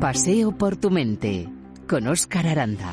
Paseo 0.00 0.52
por 0.52 0.76
tu 0.78 0.90
mente 0.90 1.46
con 1.86 2.06
Óscar 2.06 2.46
Aranda. 2.46 2.90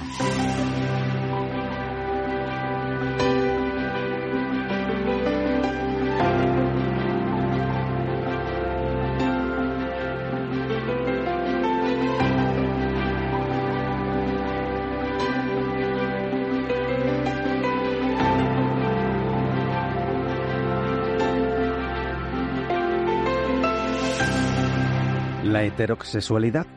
La 25.46 25.64
heterosexualidad 25.64 26.68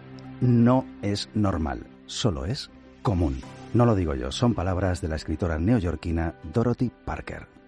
no 0.40 0.84
es 1.02 1.28
normal, 1.34 1.86
solo 2.06 2.44
es 2.44 2.70
común. 3.02 3.40
No 3.72 3.86
lo 3.86 3.94
digo 3.94 4.14
yo, 4.14 4.32
son 4.32 4.54
palabras 4.54 5.00
de 5.00 5.08
la 5.08 5.16
escritora 5.16 5.58
neoyorquina 5.58 6.34
Dorothy 6.52 6.90
Parker. 7.04 7.59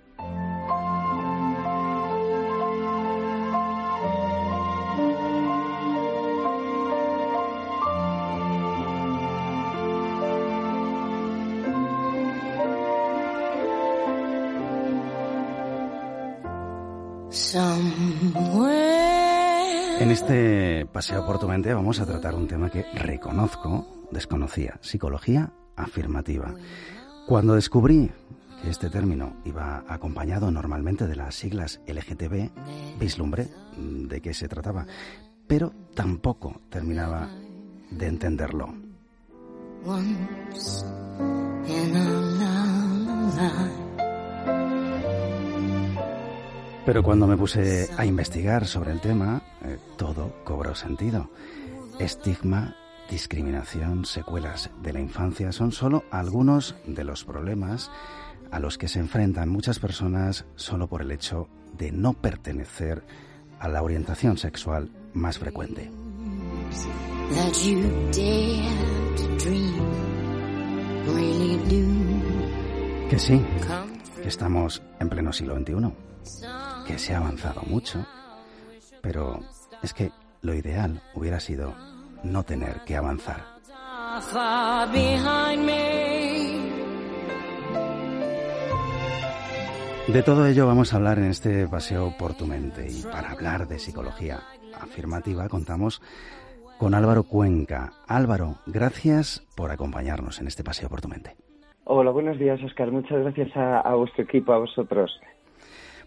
En 20.02 20.10
este 20.10 20.84
paseo 20.86 21.24
por 21.24 21.38
tu 21.38 21.46
mente 21.46 21.72
vamos 21.72 22.00
a 22.00 22.06
tratar 22.06 22.34
un 22.34 22.48
tema 22.48 22.68
que 22.70 22.84
reconozco, 22.92 23.86
desconocía, 24.10 24.80
psicología 24.80 25.52
afirmativa. 25.76 26.52
Cuando 27.28 27.54
descubrí 27.54 28.10
que 28.60 28.68
este 28.68 28.90
término 28.90 29.36
iba 29.44 29.84
acompañado 29.86 30.50
normalmente 30.50 31.06
de 31.06 31.14
las 31.14 31.36
siglas 31.36 31.80
LGTB, 31.86 32.50
vislumbré 32.98 33.46
de 33.76 34.20
qué 34.20 34.34
se 34.34 34.48
trataba, 34.48 34.88
pero 35.46 35.72
tampoco 35.94 36.60
terminaba 36.68 37.30
de 37.92 38.06
entenderlo. 38.08 38.74
Pero 46.84 47.04
cuando 47.04 47.28
me 47.28 47.36
puse 47.36 47.88
a 47.96 48.04
investigar 48.04 48.66
sobre 48.66 48.90
el 48.90 49.00
tema, 49.00 49.40
eh, 49.64 49.78
todo 49.96 50.34
cobró 50.44 50.74
sentido. 50.74 51.30
Estigma, 52.00 52.74
discriminación, 53.08 54.04
secuelas 54.04 54.70
de 54.82 54.92
la 54.92 55.00
infancia 55.00 55.52
son 55.52 55.70
solo 55.70 56.02
algunos 56.10 56.74
de 56.86 57.04
los 57.04 57.24
problemas 57.24 57.90
a 58.50 58.58
los 58.58 58.78
que 58.78 58.88
se 58.88 58.98
enfrentan 58.98 59.48
muchas 59.48 59.78
personas 59.78 60.44
solo 60.56 60.88
por 60.88 61.02
el 61.02 61.12
hecho 61.12 61.48
de 61.78 61.92
no 61.92 62.14
pertenecer 62.14 63.04
a 63.60 63.68
la 63.68 63.82
orientación 63.82 64.36
sexual 64.36 64.90
más 65.12 65.38
frecuente. 65.38 65.88
Que 73.08 73.18
sí, 73.18 73.40
que 74.20 74.28
estamos 74.28 74.82
en 74.98 75.08
pleno 75.08 75.32
siglo 75.32 75.56
XXI 75.56 75.92
se 76.98 77.14
ha 77.14 77.18
avanzado 77.18 77.62
mucho, 77.66 78.06
pero 79.02 79.40
es 79.82 79.94
que 79.94 80.10
lo 80.42 80.54
ideal 80.54 81.02
hubiera 81.14 81.40
sido 81.40 81.74
no 82.22 82.42
tener 82.42 82.80
que 82.84 82.96
avanzar. 82.96 83.52
De 90.08 90.22
todo 90.22 90.46
ello 90.46 90.66
vamos 90.66 90.92
a 90.92 90.96
hablar 90.96 91.18
en 91.18 91.26
este 91.26 91.66
paseo 91.68 92.14
por 92.18 92.34
tu 92.34 92.46
mente 92.46 92.86
y 92.90 93.02
para 93.02 93.30
hablar 93.30 93.66
de 93.68 93.78
psicología 93.78 94.40
afirmativa 94.78 95.48
contamos 95.48 96.02
con 96.78 96.94
Álvaro 96.94 97.22
Cuenca. 97.22 97.92
Álvaro, 98.08 98.56
gracias 98.66 99.46
por 99.56 99.70
acompañarnos 99.70 100.40
en 100.40 100.48
este 100.48 100.64
paseo 100.64 100.88
por 100.88 101.00
tu 101.00 101.08
mente. 101.08 101.36
Hola, 101.84 102.10
buenos 102.10 102.38
días, 102.38 102.62
Oscar. 102.62 102.90
Muchas 102.90 103.20
gracias 103.20 103.56
a 103.56 103.94
vuestro 103.94 104.24
equipo, 104.24 104.52
a 104.52 104.58
vosotros. 104.58 105.10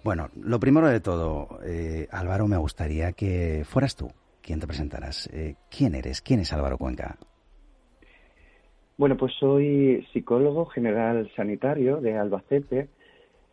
Bueno, 0.05 0.29
lo 0.39 0.59
primero 0.59 0.87
de 0.87 0.99
todo, 0.99 1.57
eh, 1.65 2.07
Álvaro, 2.11 2.47
me 2.47 2.57
gustaría 2.57 3.13
que 3.13 3.63
fueras 3.65 3.95
tú 3.95 4.11
quien 4.39 4.59
te 4.59 4.67
presentaras. 4.67 5.27
Eh, 5.33 5.55
¿Quién 5.75 5.95
eres? 5.95 6.21
¿Quién 6.21 6.41
es 6.41 6.53
Álvaro 6.53 6.77
Cuenca? 6.77 7.17
Bueno, 8.99 9.17
pues 9.17 9.33
soy 9.39 10.05
psicólogo 10.13 10.67
general 10.67 11.27
sanitario 11.35 12.01
de 12.01 12.19
Albacete. 12.19 12.87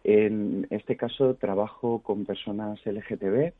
En 0.04 0.66
este 0.68 0.94
caso 0.98 1.36
trabajo 1.36 2.02
con 2.02 2.26
personas 2.26 2.78
LGTB. 2.84 3.54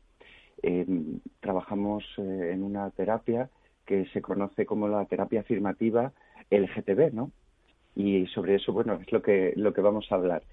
trabajamos 1.39 2.03
eh, 2.19 2.51
en 2.53 2.61
una 2.61 2.91
terapia 2.91 3.49
que 3.87 4.05
se 4.13 4.21
conoce 4.21 4.67
como 4.67 4.87
la 4.87 5.03
terapia 5.05 5.39
afirmativa 5.39 6.11
LGTB, 6.51 7.11
¿no? 7.11 7.31
Y 7.95 8.27
sobre 8.27 8.53
eso, 8.57 8.71
bueno, 8.71 8.99
es 9.01 9.11
lo 9.11 9.23
que, 9.23 9.53
lo 9.55 9.73
que 9.73 9.81
vamos 9.81 10.05
a 10.11 10.15
hablar. 10.15 10.43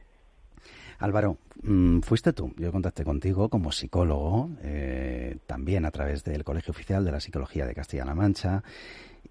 Álvaro, 1.00 1.38
mm, 1.62 2.00
fuiste 2.00 2.32
tú. 2.34 2.52
Yo 2.58 2.70
contacté 2.70 3.04
contigo 3.04 3.48
como 3.48 3.72
psicólogo, 3.72 4.50
eh, 4.62 5.38
también 5.46 5.86
a 5.86 5.90
través 5.90 6.22
del 6.24 6.44
Colegio 6.44 6.72
Oficial 6.72 7.04
de 7.04 7.12
la 7.12 7.20
Psicología 7.20 7.66
de 7.66 7.74
Castilla-La 7.74 8.14
Mancha, 8.14 8.62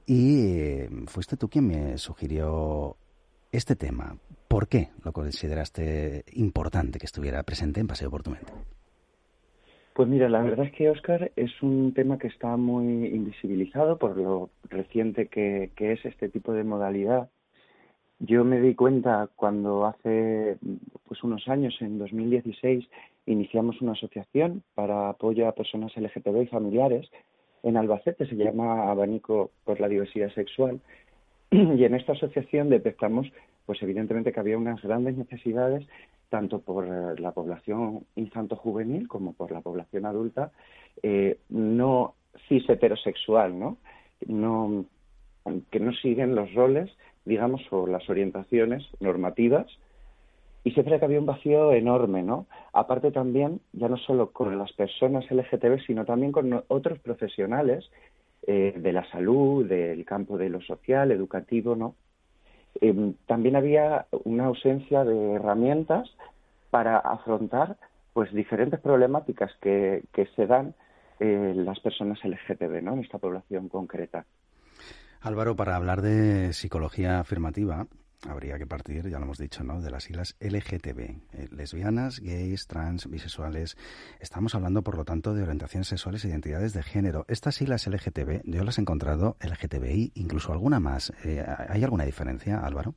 y 0.06 0.50
eh, 0.50 0.90
fuiste 1.06 1.38
tú 1.38 1.48
quien 1.48 1.68
me 1.68 1.98
sugirió 2.00 2.98
este 3.52 3.76
tema. 3.76 4.16
¿Por 4.48 4.68
qué 4.68 4.90
lo 5.04 5.14
consideraste 5.14 6.26
importante 6.34 6.98
que 6.98 7.06
estuviera 7.06 7.44
presente 7.44 7.80
en 7.80 7.88
Paseo 7.88 8.10
por 8.10 8.24
tu 8.24 8.32
mente? 8.32 8.52
Pues 9.94 10.10
mira, 10.10 10.28
la 10.28 10.42
verdad 10.42 10.66
es 10.66 10.72
que, 10.72 10.90
Oscar, 10.90 11.32
es 11.36 11.52
un 11.62 11.94
tema 11.94 12.18
que 12.18 12.28
está 12.28 12.58
muy 12.58 13.08
invisibilizado 13.08 14.00
por 14.00 14.18
lo 14.18 14.50
reciente 14.70 15.28
que 15.28 15.72
es 15.78 16.04
este 16.04 16.30
tipo 16.30 16.54
de 16.54 16.64
modalidad 16.64 17.30
yo 18.20 18.44
me 18.44 18.60
di 18.60 18.76
cuenta 18.76 19.30
cuando 19.36 19.86
hace 19.86 20.58
pues 21.08 21.24
unos 21.24 21.48
años, 21.48 21.76
en 21.80 21.98
2016, 21.98 22.88
iniciamos 23.26 23.82
una 23.82 23.94
asociación 23.94 24.64
para 24.76 25.10
apoyo 25.10 25.48
a 25.48 25.54
personas 25.54 25.96
LGTB 25.96 26.44
y 26.44 26.48
familiares 26.48 27.10
en 27.64 27.78
Albacete, 27.78 28.26
se 28.26 28.36
llama 28.36 28.90
Abanico 28.90 29.52
por 29.64 29.80
la 29.80 29.88
Diversidad 29.88 30.34
Sexual, 30.34 30.80
y 31.52 31.84
en 31.84 31.96
esta 31.96 32.14
asociación 32.14 32.70
detectamos, 32.70 33.28
pues 33.66 33.82
evidentemente 33.82 34.32
que 34.32 34.40
había 34.40 34.58
unas 34.58 34.82
grandes 34.82 35.18
necesidades, 35.18 35.86
tanto 36.30 36.60
por 36.60 37.20
la 37.20 37.32
población 37.32 38.06
infanto-juvenil 38.16 39.08
como 39.08 39.34
por 39.34 39.52
la 39.52 39.62
población 39.62 40.06
adulta, 40.06 40.52
eh, 41.02 41.40
no 41.50 42.16
cis 42.48 42.70
heterosexual, 42.70 43.58
¿no? 43.58 43.78
no 44.28 44.86
que 45.72 45.80
no 45.80 45.92
siguen 45.94 46.36
los 46.36 46.54
roles 46.54 46.92
digamos, 47.30 47.62
o 47.72 47.88
las 47.88 48.10
orientaciones 48.10 48.84
normativas, 49.00 49.68
y 50.64 50.72
siempre 50.72 51.00
que 51.00 51.06
había 51.06 51.20
un 51.20 51.26
vacío 51.26 51.72
enorme, 51.72 52.22
¿no? 52.22 52.48
Aparte 52.74 53.12
también, 53.12 53.62
ya 53.72 53.88
no 53.88 53.98
solo 53.98 54.32
con 54.32 54.58
las 54.58 54.74
personas 54.74 55.26
LGTB, 55.32 55.80
sino 55.88 56.04
también 56.04 56.34
con 56.34 56.64
otros 56.68 57.00
profesionales 57.00 57.90
eh, 58.46 58.74
de 58.76 58.92
la 58.92 59.10
salud, 59.10 59.66
del 59.66 60.04
campo 60.06 60.38
de 60.38 60.50
lo 60.50 60.60
social, 60.62 61.12
educativo, 61.12 61.76
¿no? 61.76 61.96
Em, 62.82 63.14
también 63.26 63.56
había 63.56 64.08
una 64.26 64.46
ausencia 64.46 65.06
de 65.06 65.34
herramientas 65.34 66.10
para 66.70 66.98
afrontar 66.98 67.78
pues 68.14 68.34
diferentes 68.34 68.80
problemáticas 68.80 69.52
que, 69.62 70.04
que 70.14 70.26
se 70.36 70.46
dan 70.46 70.74
eh, 71.20 71.54
las 71.56 71.80
personas 71.80 72.20
LGTB, 72.24 72.82
¿no? 72.82 72.94
En 72.94 73.00
esta 73.00 73.18
población 73.18 73.70
concreta. 73.70 74.26
Álvaro, 75.22 75.58
para 75.58 75.76
hablar 75.76 76.02
de 76.02 76.54
psicología 76.54 77.20
afirmativa, 77.20 77.88
habría 78.26 78.58
que 78.58 78.66
partir, 78.66 79.10
ya 79.10 79.20
lo 79.20 79.26
hemos 79.26 79.38
dicho, 79.38 79.66
¿no? 79.66 79.82
de 79.82 79.92
las 79.92 80.04
siglas 80.04 80.38
LGTB, 80.40 81.00
eh, 81.00 81.48
lesbianas, 81.52 82.22
gays, 82.22 82.68
trans, 82.68 83.10
bisexuales. 83.10 83.76
Estamos 84.22 84.56
hablando, 84.56 84.82
por 84.82 84.96
lo 84.96 85.04
tanto, 85.04 85.34
de 85.34 85.44
orientaciones 85.44 85.88
sexuales 85.88 86.24
e 86.24 86.30
identidades 86.30 86.72
de 86.72 86.84
género. 86.84 87.26
Estas 87.28 87.56
siglas 87.56 87.86
LGTB, 87.86 88.44
yo 88.46 88.64
las 88.64 88.78
he 88.78 88.82
encontrado 88.82 89.36
LGTBI, 89.42 90.14
incluso 90.16 90.54
alguna 90.54 90.80
más. 90.80 91.12
Eh, 91.26 91.46
¿Hay 91.68 91.84
alguna 91.84 92.06
diferencia, 92.06 92.60
Álvaro? 92.60 92.94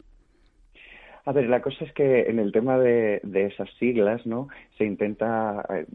A 1.25 1.33
ver, 1.33 1.49
la 1.49 1.61
cosa 1.61 1.85
es 1.85 1.93
que 1.93 2.31
en 2.31 2.39
el 2.39 2.53
tema 2.53 2.79
de, 2.79 3.21
esas 3.35 3.69
siglas, 3.81 4.25
¿no? 4.27 4.47
Se 4.79 4.85
intenta 4.85 5.65
eh, 5.71 5.87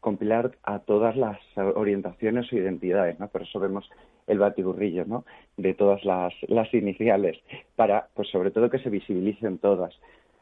compilar 0.00 0.56
a 0.62 0.78
todas 0.78 1.16
las 1.16 1.38
orientaciones 1.56 2.50
o 2.50 2.56
identidades, 2.56 3.18
¿no? 3.20 3.28
Por 3.28 3.42
eso 3.42 3.60
vemos 3.60 3.88
el 4.26 4.38
batiburrillo, 4.38 5.04
¿no? 5.04 5.24
De 5.56 5.74
todas 5.74 6.04
las, 6.04 6.32
las 6.48 6.72
iniciales, 6.72 7.38
para, 7.76 8.08
pues 8.14 8.28
sobre 8.28 8.50
todo 8.50 8.70
que 8.70 8.78
se 8.78 8.90
visibilicen 8.90 9.58
todas. 9.58 9.94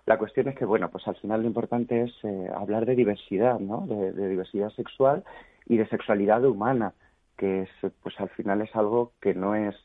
La 0.06 0.18
cuestión 0.18 0.48
es 0.48 0.56
que, 0.56 0.64
bueno, 0.64 0.90
pues 0.90 1.06
al 1.06 1.16
final 1.16 1.42
lo 1.42 1.48
importante 1.48 2.02
es 2.02 2.12
eh, 2.24 2.48
hablar 2.54 2.86
de 2.86 2.96
diversidad, 2.96 3.60
¿no? 3.60 3.86
De, 3.86 4.28
diversidad 4.28 4.70
sexual 4.70 5.22
y 5.66 5.76
de 5.76 5.88
sexualidad 5.88 6.44
humana, 6.44 6.92
que 7.36 7.62
es, 7.62 7.70
pues 8.02 8.18
al 8.18 8.28
final 8.30 8.62
es 8.62 8.74
algo 8.74 9.12
que 9.20 9.34
no 9.34 9.54
es 9.54 9.76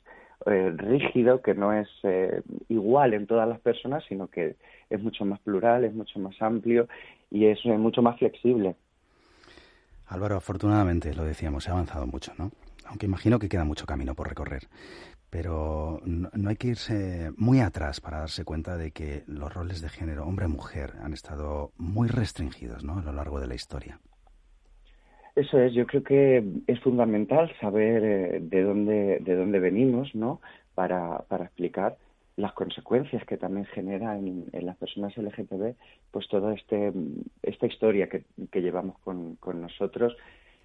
eh, 0.46 0.72
rígido, 0.76 1.42
que 1.42 1.54
no 1.54 1.74
es 1.74 1.88
eh, 2.04 2.42
igual 2.70 3.14
en 3.14 3.28
todas 3.28 3.48
las 3.50 3.60
personas, 3.60 4.04
sino 4.08 4.28
que 4.28 4.56
es 4.90 5.02
mucho 5.02 5.26
más 5.26 5.40
plural, 5.40 5.84
es 5.84 5.94
mucho 5.94 6.20
más 6.20 6.40
amplio 6.42 6.88
y 7.32 7.46
es 7.48 7.60
eh, 7.66 7.78
mucho 7.78 8.02
más 8.02 8.18
flexible. 8.18 8.76
Álvaro, 10.08 10.36
afortunadamente, 10.36 11.14
lo 11.14 11.26
decíamos, 11.26 11.64
se 11.64 11.72
ha 11.72 11.74
avanzado 11.74 12.08
mucho, 12.08 12.34
¿no? 12.38 12.52
Aunque 12.88 13.06
imagino 13.06 13.40
que 13.40 13.50
queda 13.50 13.66
mucho 13.66 13.86
camino 13.86 14.16
por 14.16 14.28
recorrer. 14.30 14.68
Pero 15.30 16.00
no, 16.06 16.50
hay 16.50 16.56
que 16.56 16.70
irse 16.70 17.32
muy 17.36 17.60
atrás 17.60 18.00
para 18.00 18.20
darse 18.20 18.46
cuenta 18.46 18.78
de 18.78 18.92
que 18.92 19.24
los 19.28 19.54
roles 19.54 19.82
de 19.82 19.90
género 19.90 20.26
hombre-mujer 20.26 20.94
han 21.02 21.14
estado 21.14 21.72
muy 21.78 22.08
restringidos 22.08 22.84
¿no? 22.84 23.00
a 23.00 23.02
lo 23.02 23.12
largo 23.12 23.40
de 23.40 23.48
la 23.48 23.56
historia. 23.56 24.00
Eso 25.36 25.60
es, 25.60 25.74
yo 25.74 25.86
creo 25.86 26.04
que 26.04 26.44
es 26.66 26.80
fundamental 26.80 27.52
saber 27.60 28.04
eh, 28.04 28.40
de 28.42 28.64
dónde, 28.64 29.20
de 29.20 29.36
dónde 29.36 29.60
venimos, 29.60 30.16
¿no? 30.16 30.42
Para, 30.74 31.20
para 31.28 31.46
explicar 31.46 31.98
las 32.38 32.54
consecuencias 32.54 33.26
que 33.26 33.38
también 33.38 33.66
genera 33.66 34.18
en, 34.18 34.46
las 34.52 34.78
personas 34.78 35.16
LGTB, 35.18 35.76
pues 36.12 36.28
toda 36.28 36.54
este, 36.54 36.94
esta 37.44 37.66
historia 37.66 38.08
que, 38.10 38.24
que 38.52 38.62
llevamos 38.62 38.98
con, 39.00 39.36
con 39.36 39.62
nosotros 39.62 40.16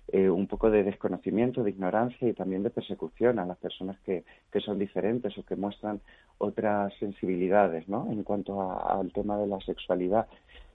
eh, 0.08 0.28
un 0.28 0.46
poco 0.46 0.70
de 0.70 0.82
desconocimiento, 0.82 1.62
de 1.62 1.70
ignorancia 1.70 2.28
y 2.28 2.32
también 2.32 2.62
de 2.62 2.70
persecución 2.70 3.38
a 3.38 3.46
las 3.46 3.56
personas 3.58 3.96
que, 4.00 4.24
son 4.60 4.78
diferentes 4.78 5.36
o 5.38 5.44
que 5.44 5.56
muestran 5.56 6.00
otras 6.38 6.92
sensibilidades 6.98 7.88
¿no? 7.88 8.10
en 8.10 8.22
cuanto 8.22 8.60
al 8.86 9.12
tema 9.12 9.38
de 9.38 9.46
la 9.46 9.60
sexualidad. 9.60 10.26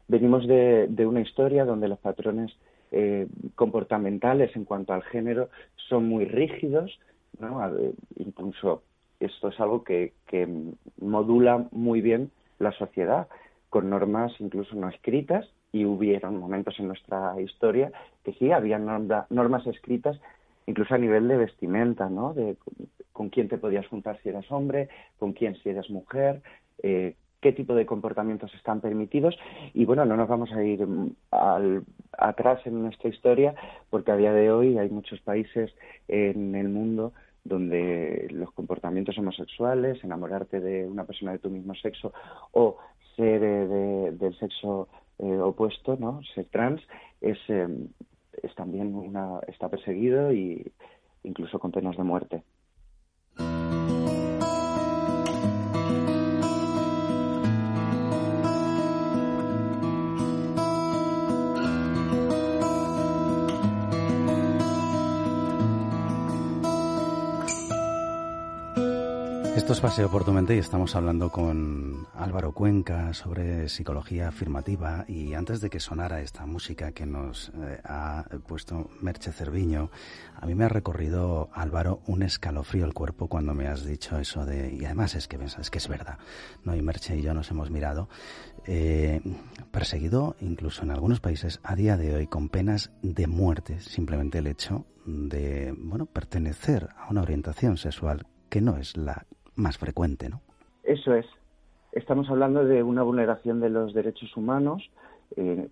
Venimos 0.07 0.47
de, 0.47 0.87
de 0.87 1.05
una 1.05 1.21
historia 1.21 1.65
donde 1.65 1.87
los 1.87 1.99
patrones 1.99 2.51
eh, 2.91 3.27
comportamentales 3.55 4.55
en 4.55 4.63
cuanto 4.63 4.93
al 4.93 5.03
género 5.03 5.49
son 5.89 6.07
muy 6.07 6.25
rígidos, 6.25 6.97
¿no? 7.37 7.61
incluso 8.15 8.83
esto 9.19 9.49
es 9.49 9.59
algo 9.59 9.83
que, 9.83 10.13
que 10.25 10.47
modula 11.01 11.67
muy 11.71 12.01
bien 12.01 12.31
la 12.59 12.71
sociedad, 12.71 13.27
con 13.69 13.89
normas 13.89 14.31
incluso 14.39 14.75
no 14.75 14.87
escritas 14.87 15.45
y 15.71 15.85
hubieron 15.85 16.39
momentos 16.39 16.79
en 16.79 16.87
nuestra 16.87 17.39
historia 17.41 17.91
que 18.23 18.33
sí, 18.33 18.51
había 18.51 18.77
normas 18.77 19.67
escritas 19.67 20.19
incluso 20.65 20.93
a 20.93 20.97
nivel 20.97 21.27
de 21.27 21.37
vestimenta, 21.37 22.09
¿no? 22.09 22.33
De 22.33 22.57
con 23.13 23.29
quién 23.29 23.47
te 23.47 23.57
podías 23.57 23.87
juntar 23.87 24.19
si 24.21 24.29
eras 24.29 24.45
hombre, 24.51 24.89
con 25.17 25.33
quién 25.33 25.55
si 25.55 25.69
eras 25.69 25.89
mujer, 25.89 26.41
eh, 26.83 27.15
qué 27.41 27.51
tipo 27.51 27.73
de 27.73 27.85
comportamientos 27.85 28.53
están 28.53 28.81
permitidos 28.81 29.35
y 29.73 29.85
bueno, 29.85 30.05
no 30.05 30.17
nos 30.17 30.27
vamos 30.27 30.51
a 30.51 30.63
ir 30.63 30.85
mm, 30.85 31.15
al, 31.31 31.83
atrás 32.17 32.59
en 32.65 32.83
nuestra 32.83 33.09
historia 33.09 33.55
porque 33.89 34.11
a 34.11 34.17
día 34.17 34.33
de 34.33 34.51
hoy 34.51 34.77
hay 34.77 34.89
muchos 34.89 35.19
países 35.21 35.73
en 36.07 36.53
el 36.55 36.69
mundo 36.69 37.13
donde 37.43 38.27
los 38.31 38.51
comportamientos 38.51 39.17
homosexuales, 39.17 40.03
enamorarte 40.03 40.59
de 40.59 40.85
una 40.85 41.05
persona 41.05 41.31
de 41.31 41.39
tu 41.39 41.49
mismo 41.49 41.73
sexo 41.75 42.13
o 42.51 42.77
ser 43.15 43.39
del 43.39 44.37
sexo 44.37 44.89
eh, 45.19 45.37
opuesto, 45.39 45.97
¿no? 45.97 46.21
Ser 46.35 46.45
trans 46.45 46.81
es, 47.21 47.37
eh, 47.47 47.67
es 48.43 48.55
también 48.55 48.93
una 48.95 49.39
está 49.47 49.69
perseguido 49.69 50.31
y 50.31 50.71
incluso 51.23 51.59
con 51.59 51.71
penas 51.71 51.97
de 51.97 52.03
muerte. 52.03 52.43
Esto 69.57 69.73
es 69.73 69.79
Paseo 69.79 70.07
por 70.07 70.23
tu 70.23 70.31
mente 70.31 70.55
y 70.55 70.59
estamos 70.59 70.95
hablando 70.95 71.31
con 71.31 72.05
Álvaro 72.13 72.51
Cuenca 72.51 73.11
sobre 73.15 73.67
psicología 73.69 74.27
afirmativa 74.27 75.03
y 75.07 75.33
antes 75.33 75.61
de 75.61 75.71
que 75.71 75.79
sonara 75.79 76.21
esta 76.21 76.45
música 76.45 76.91
que 76.91 77.07
nos 77.07 77.51
eh, 77.55 77.81
ha 77.83 78.23
puesto 78.45 78.91
Merche 79.01 79.31
Cerviño, 79.31 79.89
a 80.39 80.45
mí 80.45 80.53
me 80.53 80.65
ha 80.65 80.69
recorrido 80.69 81.49
Álvaro 81.53 82.01
un 82.05 82.21
escalofrío 82.21 82.85
el 82.85 82.93
cuerpo 82.93 83.27
cuando 83.29 83.55
me 83.55 83.67
has 83.67 83.83
dicho 83.83 84.19
eso 84.19 84.45
de 84.45 84.71
y 84.71 84.85
además 84.85 85.15
es 85.15 85.27
que 85.27 85.39
es 85.43 85.69
que 85.71 85.79
es 85.79 85.87
verdad, 85.87 86.19
no 86.63 86.75
y 86.75 86.83
Merche 86.83 87.17
y 87.17 87.23
yo 87.23 87.33
nos 87.33 87.49
hemos 87.49 87.71
mirado 87.71 88.09
eh, 88.67 89.21
perseguido 89.71 90.35
incluso 90.39 90.83
en 90.83 90.91
algunos 90.91 91.19
países 91.19 91.59
a 91.63 91.75
día 91.75 91.97
de 91.97 92.15
hoy 92.15 92.27
con 92.27 92.49
penas 92.49 92.91
de 93.01 93.25
muerte 93.25 93.79
simplemente 93.81 94.37
el 94.37 94.45
hecho 94.45 94.85
de 95.07 95.73
bueno 95.75 96.05
pertenecer 96.05 96.89
a 96.95 97.09
una 97.09 97.23
orientación 97.23 97.77
sexual 97.77 98.27
que 98.49 98.61
no 98.61 98.77
es 98.77 98.95
la 98.95 99.25
más 99.57 99.77
frecuente, 99.77 100.29
¿no? 100.29 100.41
Eso 100.83 101.13
es. 101.13 101.25
Estamos 101.91 102.29
hablando 102.29 102.63
de 102.63 102.83
una 102.83 103.03
vulneración 103.03 103.59
de 103.59 103.69
los 103.69 103.93
derechos 103.93 104.35
humanos 104.37 104.89
eh, 105.35 105.67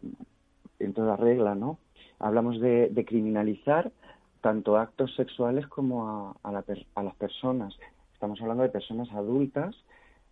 en 0.80 0.94
toda 0.94 1.16
regla, 1.16 1.56
¿no? 1.56 1.78
Hablamos 2.20 2.60
de, 2.60 3.06
criminalizar 3.08 3.92
tanto 4.42 4.78
actos 4.78 5.14
sexuales 5.16 5.68
como 5.68 6.36
a, 6.44 6.52
las 6.52 7.16
personas. 7.16 7.78
Estamos 8.14 8.42
hablando 8.42 8.64
de 8.64 8.70
personas 8.70 9.12
adultas, 9.12 9.76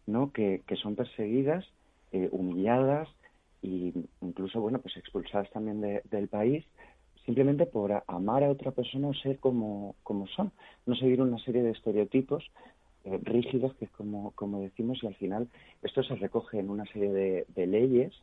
¿no? 0.07 0.31
Que, 0.31 0.61
son 0.81 0.95
perseguidas, 0.95 1.65
eh, 2.11 2.29
humilladas 2.31 3.09
e 3.61 3.93
incluso, 4.21 4.59
bueno, 4.59 4.79
pues 4.79 4.97
expulsadas 4.97 5.49
también 5.51 5.81
del 5.81 6.27
país 6.27 6.65
simplemente 7.25 7.65
por 7.65 8.03
amar 8.07 8.43
a 8.43 8.49
otra 8.49 8.71
persona 8.71 9.07
o 9.07 9.13
ser 9.13 9.39
como, 9.39 9.95
como 10.03 10.27
son, 10.27 10.51
no 10.85 10.95
seguir 10.95 11.21
una 11.21 11.37
serie 11.39 11.63
de 11.63 11.71
estereotipos 11.71 12.43
eh, 13.05 13.19
rígidos, 13.21 13.75
que 13.75 13.83
es 13.83 13.91
como, 13.91 14.31
como 14.31 14.61
decimos, 14.61 15.03
y 15.03 15.07
al 15.07 15.15
final 15.15 15.49
esto 15.81 16.03
se 16.03 16.15
recoge 16.15 16.59
en 16.59 16.69
una 16.69 16.85
serie 16.85 17.11
de, 17.53 17.67
leyes 17.67 18.13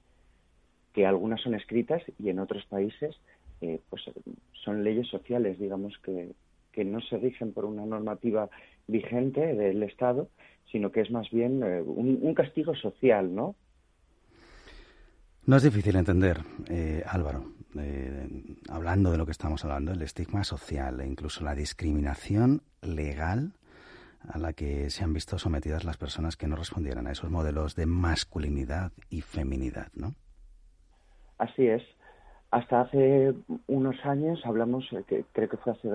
que 0.95 1.05
algunas 1.05 1.43
son 1.43 1.55
escritas 1.55 2.03
y 2.19 2.31
en 2.31 2.39
otros 2.39 2.65
países 2.65 3.15
eh, 3.61 3.79
pues 3.91 4.05
son 4.65 4.83
leyes 4.83 5.07
sociales, 5.09 5.59
digamos, 5.59 5.99
que, 5.99 6.33
que 6.73 6.87
no 6.87 7.03
se 7.03 7.19
rigen 7.19 7.53
por 7.53 7.67
una 7.67 7.85
normativa 7.85 8.49
vigente 8.87 9.55
del 9.55 9.83
Estado, 9.83 10.31
sino 10.73 10.91
que 10.91 11.03
es 11.03 11.11
más 11.11 11.29
bien 11.31 11.63
eh, 11.63 11.83
un, 11.83 12.33
castigo 12.33 12.75
social, 12.75 13.35
¿no? 13.35 13.57
No 15.45 15.57
es 15.57 15.63
difícil 15.63 15.97
entender, 15.97 16.39
Álvaro, 17.07 17.53
hablando 18.71 19.11
de 19.13 19.19
lo 19.19 19.27
que 19.27 19.33
estamos 19.33 19.63
hablando, 19.65 19.93
el 19.93 20.01
estigma 20.01 20.43
social 20.43 21.01
e 21.01 21.07
incluso 21.07 21.45
la 21.45 21.55
discriminación 21.55 22.63
legal 22.81 23.53
a 24.29 24.39
la 24.39 24.53
que 24.53 24.91
se 24.91 25.05
han 25.05 25.13
visto 25.13 25.39
sometidas 25.39 25.85
las 25.85 25.97
personas 25.97 26.37
que 26.37 26.47
no 26.47 26.57
respondieran 26.57 27.07
a 27.07 27.13
esos 27.13 27.31
modelos 27.31 27.75
de 27.75 27.87
masculinidad 27.87 28.93
y 29.09 29.23
feminidad, 29.23 29.89
¿no? 29.95 30.15
Así 31.39 31.67
es. 31.67 31.83
Hasta 32.51 32.81
hace 32.81 33.33
unos 33.69 34.05
años 34.05 34.41
hablamos, 34.45 34.85
eh, 34.93 35.25
creo 35.33 35.49
que 35.49 35.57
fue 35.57 35.73
hace 35.73 35.89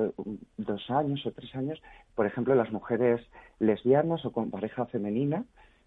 dos 0.58 0.90
años 0.90 1.26
o 1.26 1.32
tres 1.32 1.54
años, 1.54 1.82
por 2.16 2.26
ejemplo, 2.26 2.56
las 2.56 2.72
mujeres 2.72 3.22
lesbianas 3.60 4.24
o 4.26 4.32
con 4.32 4.52
pareja 4.52 4.86
femenina, 4.86 5.44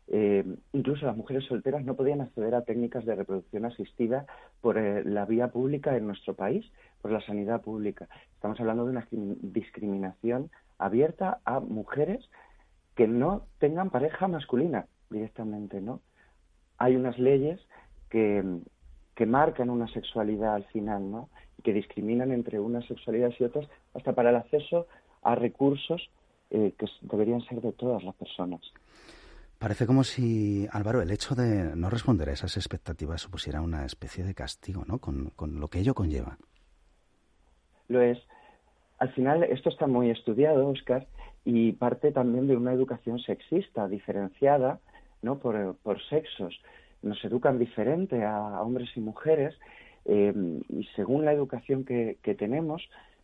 eh, 0.09 0.45
incluso 0.73 1.07
las 1.07 1.16
mujeres 1.16 1.45
solteras 1.45 1.85
no 1.85 1.95
podían 1.95 2.21
acceder 2.21 2.54
a 2.54 2.62
técnicas 2.62 3.04
de 3.04 3.14
reproducción 3.14 3.64
asistida 3.64 4.26
por 4.61 4.78
eh, 4.78 5.04
la 5.04 5.25
vía 5.25 5.49
pública 5.49 5.97
en 5.97 6.07
nuestro 6.07 6.35
país, 6.35 6.71
por 7.00 7.12
la 7.12 7.21
sanidad 7.23 7.62
pública. 7.62 8.09
Estamos 8.35 8.61
hablando 8.61 8.85
de 8.85 8.90
una 8.90 9.09
discriminación 9.11 10.50
abierta 10.78 11.40
a 11.44 11.61
mujeres 11.61 12.28
que 12.94 13.06
no 13.06 13.47
tengan 13.58 13.90
pareja 13.90 14.28
masculina 14.28 14.87
directamente, 15.11 15.80
¿no? 15.80 16.00
Hay 16.78 16.97
unas 16.97 17.18
leyes 17.18 17.61
que, 18.11 18.44
que 19.14 19.26
marcan 19.26 19.70
una 19.70 19.88
sexualidad 19.88 20.54
al 20.54 20.64
final, 20.66 21.11
¿no? 21.11 21.28
Y 21.58 21.62
que 21.62 21.73
discriminan 21.73 22.32
entre 22.32 22.61
unas 22.61 22.87
sexualidades 22.87 23.40
y 23.40 23.44
otras 23.44 23.68
hasta 23.94 24.12
para 24.12 24.30
el 24.30 24.37
acceso 24.37 24.87
a 25.23 25.35
recursos 25.35 26.11
eh, 26.50 26.73
que 26.78 26.87
deberían 27.02 27.42
ser 27.42 27.61
de 27.61 27.73
todas 27.73 28.02
las 28.02 28.14
personas. 28.14 28.61
Parece 29.58 29.87
como 29.87 30.04
si, 30.04 30.68
Álvaro, 30.70 31.02
el 31.02 31.11
hecho 31.11 31.35
de 31.35 31.75
no 31.75 31.90
responder 31.90 32.28
a 32.28 32.32
esas 32.32 32.56
expectativas 32.56 33.20
supusiera 33.20 33.61
una 33.61 33.85
especie 33.85 34.25
de 34.25 34.35
castigo, 34.35 34.85
¿no? 34.87 34.99
Con, 34.99 35.30
con 35.35 35.58
lo 35.58 35.68
que 35.68 35.80
ello 35.80 35.94
conlleva. 35.94 36.38
Lo 37.88 38.00
es. 38.00 38.18
Al 38.98 39.10
final, 39.12 39.44
esto 39.44 39.68
está 39.68 39.86
muy 39.86 40.10
estudiado, 40.10 40.68
Oscar, 40.68 41.06
y 41.44 41.72
parte 41.72 42.10
también 42.12 42.48
de 42.48 42.56
una 42.56 42.72
educación 42.72 43.20
sexista, 43.20 43.88
diferenciada, 43.88 44.80
¿no? 45.22 45.38
Por, 45.38 45.76
por 45.76 46.02
sexos. 46.08 46.60
Nos 47.02 47.24
educan 47.24 47.58
diferente 47.58 48.24
a, 48.24 48.60
hombres 48.60 48.90
y 48.96 49.00
mujeres, 49.00 49.54
eh, 50.04 50.32
y 50.68 50.84
según 50.96 51.24
la 51.24 51.32
educación 51.32 51.84
que, 51.84 52.18
que, 52.22 52.34
tenemos, 52.34 52.82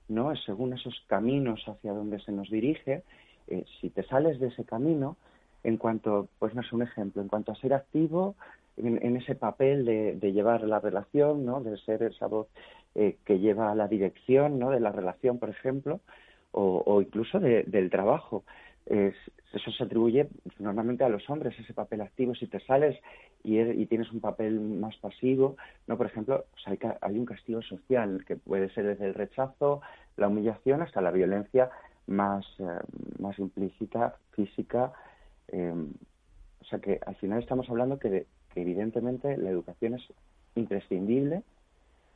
¿no? 0.09 0.35
Según 0.37 0.73
esos 0.75 0.95
caminos 1.09 1.63
hacia 1.67 1.93
donde 1.93 2.21
se 2.21 2.31
nos 2.31 2.49
dirige, 2.51 3.03
eh, 3.49 3.65
si 3.81 3.91
te 3.91 4.05
sales 4.05 4.39
de 4.39 4.49
ese 4.49 4.65
camino, 4.65 5.17
en 5.65 5.77
cuanto, 5.77 6.29
pues 6.39 6.55
no 6.55 6.61
es 6.61 6.73
un 6.73 6.83
ejemplo, 6.83 7.21
en 7.21 7.29
cuanto 7.29 7.51
a 7.51 7.57
ser 7.57 7.75
activo 7.75 8.37
en, 8.77 9.17
ese 9.17 9.35
papel 9.35 9.85
de, 9.85 10.15
de, 10.17 10.33
llevar 10.33 10.63
la 10.63 10.81
relación, 10.81 11.45
¿no? 11.45 11.61
De 11.61 11.77
ser 11.79 12.03
esa 12.03 12.27
voz 12.27 12.49
eh, 12.95 13.17
que 13.25 13.39
lleva 13.39 13.75
la 13.75 13.89
dirección 13.89 14.59
¿no? 14.59 14.71
de 14.71 14.81
la 14.81 14.93
relación, 14.93 15.39
por 15.39 15.51
ejemplo, 15.51 16.01
o, 16.57 17.03
incluso 17.03 17.41
del 17.41 17.91
trabajo. 17.91 18.45
eso 18.87 19.71
se 19.77 19.83
atribuye 19.83 20.29
normalmente 20.61 21.03
a 21.03 21.09
los 21.09 21.29
hombres, 21.29 21.59
ese 21.59 21.75
papel 21.75 22.01
activo. 22.01 22.33
Si 22.37 22.47
te 22.47 22.61
sales 22.61 22.97
y, 23.43 23.87
tienes 23.87 24.13
un 24.13 24.21
papel 24.21 24.61
más 24.61 24.97
pasivo, 24.99 25.57
no, 25.89 25.97
por 25.97 26.07
ejemplo, 26.07 26.45
hay, 26.67 26.79
hay, 27.01 27.19
un 27.19 27.27
castigo 27.27 27.61
social 27.63 28.25
que 28.25 28.37
puede 28.37 28.71
ser 28.71 28.87
desde 28.87 29.07
el 29.07 29.15
rechazo, 29.15 29.81
la 30.17 30.29
humillación 30.29 30.83
hasta 30.83 31.01
la 31.01 31.11
violencia 31.11 31.71
más, 32.07 32.47
eh, 32.59 33.35
implícita, 33.39 34.17
física. 34.33 34.93
Em, 35.49 35.93
o 36.61 36.65
sea 36.65 36.79
que 36.79 37.01
al 37.05 37.15
final 37.17 37.41
estamos 37.41 37.69
hablando 37.69 37.99
que, 37.99 38.27
que 38.53 38.63
evidentemente 38.63 39.37
la 39.37 39.51
educación 39.51 39.95
es 39.95 40.03
imprescindible, 40.55 41.43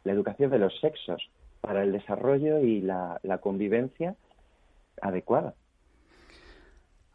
la 0.04 0.12
educación 0.12 0.50
de 0.50 0.58
los 0.58 0.78
sexos 0.80 1.30
para 1.60 1.82
el 1.82 1.92
desarrollo 1.92 2.60
y 2.60 2.80
la 2.80 3.38
convivencia 3.40 4.16
adecuada. 5.00 5.54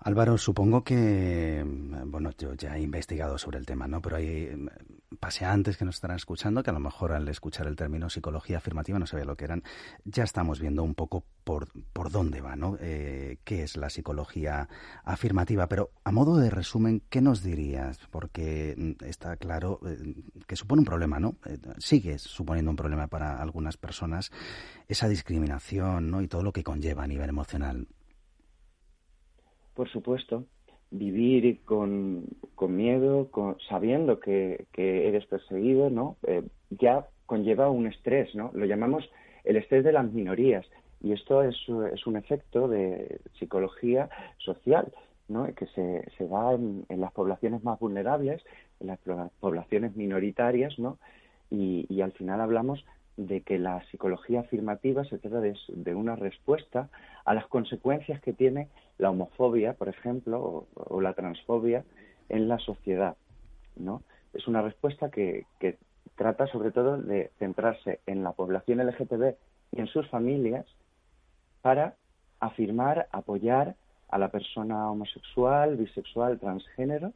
Álvaro, 0.06 0.38
supongo 0.38 0.84
que, 0.84 1.64
bueno, 2.06 2.32
yo 2.38 2.54
ya 2.56 2.76
he 2.76 2.82
investigado 2.82 3.38
sobre 3.38 3.58
el 3.58 3.66
tema, 3.66 3.88
¿no? 3.88 4.02
Pero 4.02 4.18
hay 4.18 4.54
mm, 4.54 5.16
paseantes 5.18 5.78
que 5.78 5.86
nos 5.86 5.96
estarán 5.96 6.18
escuchando 6.18 6.62
que 6.62 6.72
a 6.72 6.74
lo 6.74 6.82
mejor 6.82 7.14
al 7.14 7.26
escuchar 7.30 7.68
el 7.68 7.78
término 7.78 8.10
psicología 8.10 8.58
afirmativa 8.58 9.00
no 9.00 9.08
sabía 9.08 9.24
lo 9.24 9.38
que 9.38 9.46
eran. 9.46 9.64
Ya 10.04 10.26
estamos 10.26 10.60
viendo 10.60 10.84
un 10.84 10.94
poco 10.94 11.24
por, 11.46 11.70
por 11.94 12.12
dónde 12.12 12.42
va, 12.42 12.58
¿no? 12.58 12.78
Eh, 12.82 13.38
¿Qué 13.46 13.64
es 13.64 13.78
la 13.78 13.90
psicología 13.90 14.68
afirmativa? 15.06 15.68
Pero 15.68 15.92
a 16.04 16.12
modo 16.12 16.36
de 16.36 16.50
resumen, 16.50 17.02
¿qué 17.10 17.22
nos 17.22 17.42
dirías? 17.42 17.98
Porque 18.12 18.76
mm, 18.78 19.06
está 19.06 19.38
claro 19.38 19.80
eh, 19.86 20.16
que 20.46 20.58
supone 20.58 20.82
un 20.82 20.86
problema, 20.86 21.22
¿no? 21.22 21.38
Eh, 21.46 21.58
sigue 21.78 22.20
suponiendo 22.20 22.72
un 22.72 22.78
problema 22.78 23.08
para 23.08 23.42
algunas 23.42 23.78
personas 23.78 24.32
esa 24.90 25.08
discriminación, 25.08 26.12
¿no? 26.12 26.22
Y 26.22 26.28
todo 26.28 26.44
lo 26.44 26.52
que 26.52 26.66
conlleva 26.66 27.04
a 27.04 27.08
nivel 27.08 27.30
emocional 27.30 27.88
por 29.74 29.90
supuesto, 29.90 30.46
vivir 30.92 31.62
con, 31.66 32.26
con 32.56 32.76
miedo, 32.76 33.30
con, 33.32 33.58
sabiendo 33.68 34.20
que, 34.20 34.66
que, 34.72 35.08
eres 35.08 35.26
perseguido, 35.26 35.90
¿no? 35.90 36.18
Eh, 36.28 36.44
ya 36.70 37.08
conlleva 37.26 37.70
un 37.70 37.88
estrés, 37.88 38.34
¿no? 38.36 38.52
Lo 38.54 38.66
llamamos 38.66 39.10
el 39.44 39.58
estrés 39.58 39.84
de 39.84 39.92
las 39.92 40.12
minorías. 40.12 40.66
Y 41.02 41.12
esto 41.12 41.44
es, 41.44 41.56
es 41.94 42.08
un 42.08 42.16
efecto 42.16 42.68
de 42.68 43.20
psicología 43.38 44.10
social, 44.38 44.94
¿no? 45.28 45.54
que 45.54 45.68
se, 45.68 46.10
se 46.18 46.28
da 46.28 46.54
en, 46.54 46.86
las 46.90 47.12
poblaciones 47.12 47.64
más 47.64 47.78
vulnerables, 47.80 48.42
en 48.80 48.88
las 48.88 49.00
poblaciones 49.40 49.96
minoritarias, 49.98 50.80
¿no? 50.80 50.98
y, 51.50 51.86
y 51.90 52.02
al 52.02 52.14
final 52.14 52.40
hablamos 52.40 52.86
de 53.18 53.42
que 53.42 53.60
la 53.60 53.84
psicología 53.92 54.42
afirmativa 54.42 55.04
se 55.06 55.20
trata 55.20 55.40
de, 55.40 55.96
una 55.96 56.16
respuesta 56.16 56.90
a 57.26 57.34
las 57.34 57.46
consecuencias 57.48 58.20
que 58.22 58.34
tiene 58.34 58.70
la 58.98 59.12
homofobia, 59.12 59.74
por 59.74 59.90
ejemplo, 59.90 60.66
o, 60.74 61.02
la 61.02 61.14
transfobia 61.14 61.84
en 62.30 62.48
la 62.48 62.58
sociedad, 62.60 63.16
¿no? 63.76 64.02
Es 64.34 64.48
una 64.48 64.62
respuesta 64.62 65.12
que, 65.12 65.46
trata 66.16 66.46
sobre 66.48 66.72
todo 66.72 66.98
de 66.98 67.32
centrarse 67.40 68.00
en 68.06 68.24
la 68.24 68.34
población 68.34 68.86
LGTB 68.86 69.36
y 69.72 69.80
en 69.80 69.88
sus 69.88 70.08
familias 70.10 70.66
para 71.62 71.96
afirmar, 72.40 73.08
apoyar 73.12 73.76
a 74.10 74.20
la 74.20 74.30
persona 74.30 74.92
homosexual, 74.92 75.76
bisexual, 75.76 76.40
transgénero, 76.40 77.14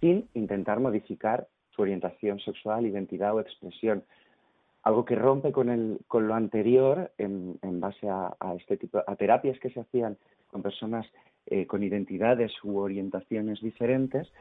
sin 0.00 0.28
intentar 0.34 0.78
modificar 0.78 1.48
su 1.70 1.82
orientación 1.82 2.38
sexual, 2.40 2.86
identidad 2.86 3.34
o 3.34 3.40
expresión 3.40 4.04
algo 4.86 5.04
que 5.04 5.16
rompe 5.16 5.50
con, 5.50 5.68
el, 5.68 5.98
con 6.06 6.28
lo 6.28 6.34
anterior 6.34 7.10
en, 7.18 7.58
base 7.80 8.08
a, 8.08 8.36
este 8.56 8.76
tipo 8.76 9.02
a 9.04 9.16
terapias 9.16 9.58
que 9.58 9.68
se 9.70 9.80
hacían 9.80 10.16
con 10.48 10.62
personas 10.62 11.04
eh, 11.46 11.66
con 11.66 11.82
identidades 11.82 12.52
u 12.62 12.78
orientaciones 12.78 13.60
diferentes 13.60 14.32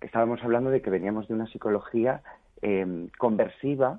estábamos 0.00 0.44
hablando 0.44 0.70
de 0.70 0.80
que 0.80 0.90
veníamos 0.90 1.26
de 1.26 1.34
una 1.34 1.48
psicología 1.48 2.22
em, 2.62 3.08
conversiva 3.18 3.98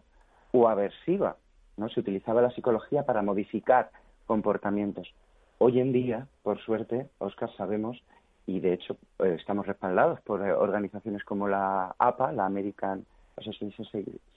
o 0.54 0.70
aversiva 0.70 1.36
no 1.76 1.90
se 1.90 2.00
utilizaba 2.00 2.42
la 2.42 2.52
psicología 2.52 3.04
para 3.04 3.22
modificar 3.22 3.92
comportamientos. 4.28 5.14
Hoy 5.58 5.82
en 5.82 5.92
día 5.92 6.26
por 6.42 6.58
suerte 6.62 7.10
Oscar 7.18 7.50
sabemos 7.58 8.02
y 8.48 8.62
de 8.62 8.72
hecho 8.76 8.96
eh, 9.20 9.36
estamos 9.38 9.68
respaldados 9.68 10.22
por 10.22 10.42
eh, 10.42 10.54
organizaciones 10.54 11.26
como 11.26 11.50
la 11.50 11.94
APA 12.00 12.32
la 12.32 12.46
American 12.46 13.06
Association 13.36 13.86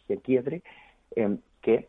Psychiatry 0.08 0.64
Em, 1.16 1.38
que 1.62 1.88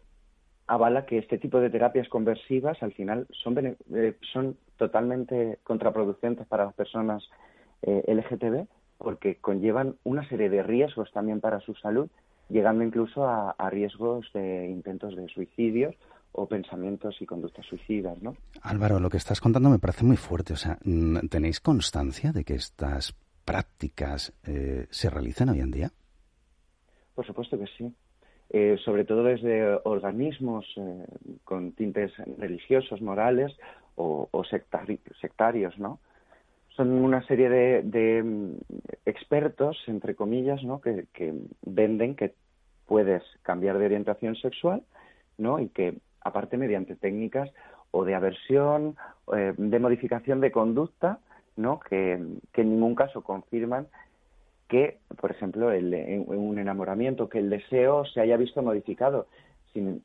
avala 0.67 1.05
que 1.05 1.17
este 1.17 1.38
tipo 1.38 1.60
de 1.60 1.70
terapias 1.70 2.10
conversivas 2.10 2.82
al 2.82 2.94
final 2.94 3.27
son, 3.32 3.58
eh, 3.94 4.17
son 4.34 4.58
totalmente 4.77 5.60
contraproducentes 5.63 6.48
para 6.48 6.65
las 6.65 6.74
personas 6.74 7.24
eh, 7.82 8.03
LGTB 8.08 8.67
porque 8.98 9.38
conllevan 9.38 9.96
una 10.03 10.27
serie 10.29 10.50
de 10.50 10.63
riesgos 10.63 11.12
también 11.12 11.41
para 11.41 11.60
su 11.60 11.74
salud, 11.75 12.10
llegando 12.50 12.84
incluso 12.84 13.27
a, 13.27 13.53
riesgos 13.70 14.32
de 14.34 14.67
intentos 14.70 15.15
de 15.15 15.27
suicidios 15.27 15.96
o 16.32 16.48
pensamientos 16.48 17.15
y 17.22 17.25
conductas 17.25 17.65
suicidas, 17.65 18.22
¿no? 18.22 18.36
Álvaro, 18.62 19.00
lo 19.00 19.10
que 19.10 19.17
estás 19.17 19.41
contando 19.41 19.70
me 19.70 19.79
parece 19.79 20.05
muy 20.05 20.17
fuerte. 20.17 20.53
O 20.53 20.58
sea, 20.58 20.77
¿tenéis 21.29 21.60
constancia 21.60 22.32
de 22.32 22.44
que 22.44 22.55
estas 22.55 23.15
prácticas 23.46 24.34
eh, 24.46 24.88
se 24.89 25.10
realizan 25.10 25.50
hoy 25.50 25.60
en 25.60 25.72
día? 25.72 25.91
Por 27.13 27.25
supuesto 27.25 27.58
que 27.58 27.67
sí. 27.77 27.94
Eh, 28.57 28.77
sobre 28.85 29.03
todo 29.03 29.21
desde 29.25 29.81
organismos 29.83 30.65
eh, 30.77 31.05
con 31.43 31.74
tintes 31.74 32.13
religiosos, 32.38 33.01
morales 33.01 33.53
o, 33.95 34.29
sectarios, 35.19 35.77
¿no? 35.77 36.00
Son 36.69 36.89
una 36.89 37.21
serie 37.27 37.50
de, 37.50 38.24
mm, 38.24 38.51
expertos, 39.05 39.77
entre 39.88 40.15
comillas, 40.15 40.63
¿no? 40.63 40.79
Que, 40.79 41.05
venden 41.63 42.15
que 42.15 42.33
puedes 42.85 43.24
cambiar 43.41 43.77
de 43.77 43.88
orientación 43.88 44.38
sexual, 44.38 44.83
¿no? 45.38 45.59
Y 45.59 45.67
que, 45.67 45.97
aparte, 46.21 46.55
mediante 46.55 46.95
técnicas 46.95 47.51
o 47.91 48.05
de 48.05 48.15
aversión, 48.15 48.95
eh, 49.35 49.53
de 49.57 49.79
modificación 49.79 50.39
de 50.39 50.53
conducta, 50.53 51.19
¿no? 51.57 51.81
que 51.81 52.13
en 52.13 52.39
ningún 52.55 52.95
caso 52.95 53.21
confirman 53.21 53.88
que, 54.67 54.98
por 55.19 55.31
ejemplo, 55.31 55.72
el, 55.72 55.93
en, 55.93 56.25
un 56.27 56.60
enamoramiento, 56.60 57.29
que 57.29 57.39
el 57.39 57.50
deseo 57.50 58.05
se 58.05 58.22
haya 58.22 58.38
visto 58.38 58.62
modificado. 58.62 59.27
Sin, 59.74 60.01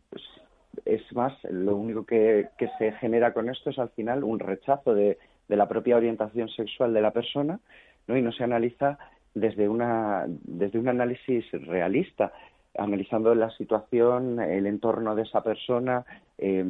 es 0.85 1.01
más, 1.15 1.33
lo 1.45 1.77
único 1.77 2.05
que, 2.05 2.49
se 2.79 2.93
genera 2.93 3.33
con 3.33 3.49
esto 3.49 3.71
es 3.71 3.79
al 3.79 3.91
final 3.91 4.25
un 4.25 4.39
rechazo 4.39 4.95
de, 4.95 5.19
la 5.49 5.69
propia 5.69 5.97
orientación 5.97 6.49
sexual 6.49 6.95
de 6.95 7.01
la 7.01 7.11
persona. 7.11 7.61
Y 8.09 8.23
no 8.23 8.33
se 8.33 8.45
analiza 8.45 8.99
desde 9.35 9.69
una 9.69 10.25
desde 10.27 10.79
un 10.79 10.89
análisis 10.89 11.49
realista, 11.53 12.33
analizando 12.77 13.35
la 13.35 13.51
situación, 13.51 14.41
el 14.41 14.67
entorno 14.67 15.15
de 15.15 15.23
esa 15.23 15.43
persona, 15.43 16.05
eh, 16.39 16.65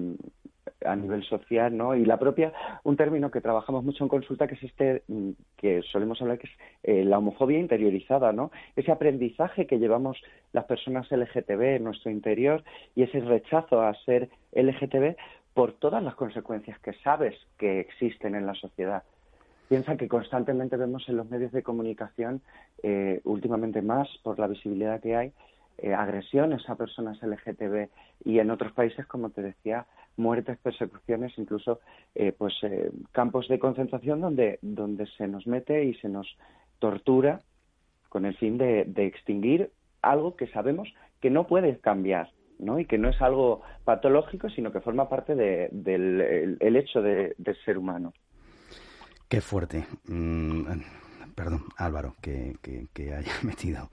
a 0.84 0.96
nivel 0.96 1.22
social, 1.24 1.76
¿no? 1.76 1.94
Y 1.94 2.04
la 2.04 2.18
propia, 2.18 2.52
un 2.84 2.96
término 2.96 3.30
que 3.30 3.40
trabajamos 3.40 3.84
mucho 3.84 4.04
en 4.04 4.08
consulta, 4.08 4.46
que 4.46 4.54
es 4.54 4.62
este, 4.62 5.02
mm, 5.08 5.30
que 5.56 5.82
solemos 5.82 6.20
hablar, 6.20 6.38
que 6.38 6.46
es 6.46 6.52
eh, 6.82 7.04
la 7.04 7.18
homofobia 7.18 7.58
interiorizada, 7.58 8.32
¿no? 8.32 8.50
Ese 8.76 8.92
aprendizaje 8.92 9.66
que 9.66 9.78
llevamos 9.78 10.20
las 10.52 10.64
personas 10.64 11.10
LGTB 11.10 11.76
en 11.76 11.84
nuestro 11.84 12.10
interior 12.10 12.64
y 12.94 13.02
ese 13.02 13.20
rechazo 13.20 13.82
a 13.82 13.94
ser 14.04 14.28
LGTB 14.52 15.16
por 15.54 15.72
todas 15.72 16.02
las 16.02 16.14
consecuencias 16.14 16.78
que 16.80 16.92
sabes 17.04 17.34
que 17.58 17.80
existen 17.80 18.34
en 18.34 18.46
la 18.46 18.54
sociedad. 18.54 19.02
Piensa 19.68 19.96
que 19.96 20.08
constantemente 20.08 20.76
vemos 20.76 21.08
en 21.08 21.16
los 21.16 21.30
medios 21.30 21.52
de 21.52 21.62
comunicación, 21.62 22.40
eh, 22.82 23.20
últimamente 23.24 23.82
más 23.82 24.08
por 24.22 24.38
la 24.38 24.48
visibilidad 24.48 25.00
que 25.00 25.14
hay, 25.14 25.32
eh, 25.78 25.94
agresiones 25.94 26.68
a 26.68 26.74
personas 26.74 27.22
LGTB 27.22 27.88
y 28.24 28.38
en 28.38 28.50
otros 28.50 28.72
países, 28.72 29.06
como 29.06 29.30
te 29.30 29.42
decía, 29.42 29.86
muertes, 30.20 30.58
persecuciones, 30.58 31.32
incluso 31.36 31.80
eh, 32.14 32.32
pues 32.36 32.54
eh, 32.62 32.90
campos 33.12 33.48
de 33.48 33.58
concentración 33.58 34.20
donde, 34.20 34.58
donde 34.62 35.06
se 35.18 35.26
nos 35.26 35.46
mete 35.46 35.84
y 35.84 35.94
se 35.94 36.08
nos 36.08 36.28
tortura 36.78 37.40
con 38.08 38.26
el 38.26 38.36
fin 38.36 38.58
de, 38.58 38.82
extinguir 38.96 39.70
algo 40.02 40.36
que 40.36 40.48
sabemos 40.48 40.92
que 41.20 41.30
no 41.30 41.46
puede 41.46 41.78
cambiar, 41.78 42.30
¿no? 42.58 42.78
Y 42.78 42.86
que 42.86 42.98
no 42.98 43.08
es 43.08 43.20
algo 43.22 43.62
patológico, 43.84 44.50
sino 44.50 44.72
que 44.72 44.80
forma 44.80 45.08
parte 45.08 45.34
del 45.34 46.58
el, 46.60 46.76
hecho 46.76 47.02
de, 47.02 47.34
ser 47.64 47.78
humano. 47.78 48.12
Qué 49.28 49.40
fuerte. 49.40 49.86
Mm, 50.08 50.64
perdón, 51.34 51.62
Álvaro, 51.76 52.16
que, 52.20 52.56
que, 52.92 53.14
haya 53.14 53.32
metido 53.42 53.90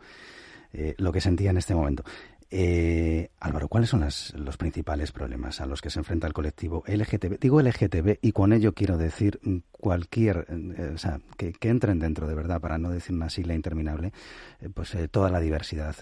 eh, 0.74 0.96
lo 0.98 1.12
que 1.12 1.22
sentía 1.22 1.52
en 1.52 1.58
este 1.58 1.76
momento. 1.76 2.04
Eh, 2.50 3.30
Álvaro, 3.40 3.68
¿cuáles 3.68 3.90
son 3.90 4.02
los 4.02 4.58
principales 4.58 5.12
problemas 5.12 5.60
a 5.60 5.66
los 5.66 5.82
que 5.82 5.90
se 5.90 6.00
enfrenta 6.00 6.28
el 6.28 6.34
colectivo 6.34 6.84
LGTB? 6.88 7.40
Digo 7.40 7.62
LGTB 7.62 8.20
y 8.22 8.32
con 8.32 8.54
ello 8.54 8.74
quiero 8.74 8.98
decir 8.98 9.40
cualquier, 9.72 10.48
eh, 10.50 10.92
o 10.94 10.98
sea, 10.98 11.20
que, 11.38 11.54
entren 11.62 12.00
dentro 12.00 12.28
de 12.28 12.36
verdad, 12.36 12.62
para 12.62 12.78
no 12.78 12.90
decir 12.90 13.16
una 13.16 13.30
sigla 13.30 13.54
interminable, 13.54 14.14
eh, 14.62 14.70
pues 14.74 14.96
toda 15.12 15.30
la 15.30 15.40
diversidad 15.40 15.96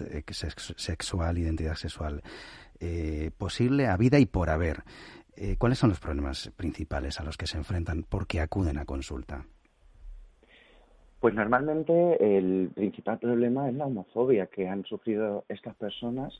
sexual, 0.76 1.38
identidad 1.38 1.74
sexual 1.74 2.22
posible 3.38 3.86
a 3.86 3.96
vida 3.96 4.18
y 4.18 4.26
por 4.26 4.50
haber. 4.50 4.84
Eh, 5.36 5.56
¿Cuáles 5.58 5.78
son 5.78 5.90
los 5.90 6.00
problemas 6.00 6.50
principales 6.56 7.20
a 7.20 7.22
los 7.22 7.36
que 7.36 7.46
se 7.46 7.58
enfrentan 7.58 8.04
porque 8.08 8.40
acuden 8.40 8.78
a 8.78 8.86
consulta? 8.86 9.46
Pues 11.26 11.34
normalmente 11.34 12.38
el 12.38 12.70
principal 12.72 13.18
problema 13.18 13.68
es 13.68 13.74
la 13.74 13.86
homofobia 13.86 14.46
que 14.46 14.68
han 14.68 14.84
sufrido 14.84 15.42
estas 15.48 15.74
personas 15.74 16.32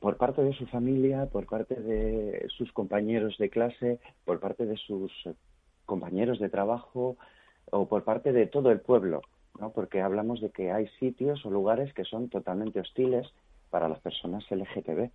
por 0.00 0.16
parte 0.16 0.42
de 0.42 0.52
su 0.52 0.66
familia, 0.66 1.26
por 1.26 1.46
parte 1.46 1.76
de 1.76 2.44
sus 2.48 2.72
compañeros 2.72 3.38
de 3.38 3.50
clase, 3.50 4.00
por 4.24 4.40
parte 4.40 4.66
de 4.66 4.76
sus 4.78 5.12
compañeros 5.86 6.40
de 6.40 6.48
trabajo 6.48 7.16
o 7.70 7.86
por 7.86 8.02
parte 8.02 8.32
de 8.32 8.48
todo 8.48 8.72
el 8.72 8.80
pueblo, 8.80 9.22
¿no? 9.60 9.70
porque 9.70 10.00
hablamos 10.00 10.40
de 10.40 10.50
que 10.50 10.72
hay 10.72 10.88
sitios 10.98 11.46
o 11.46 11.50
lugares 11.50 11.94
que 11.94 12.02
son 12.02 12.28
totalmente 12.28 12.80
hostiles 12.80 13.32
para 13.70 13.88
las 13.88 14.00
personas 14.00 14.42
LGTB. 14.50 15.08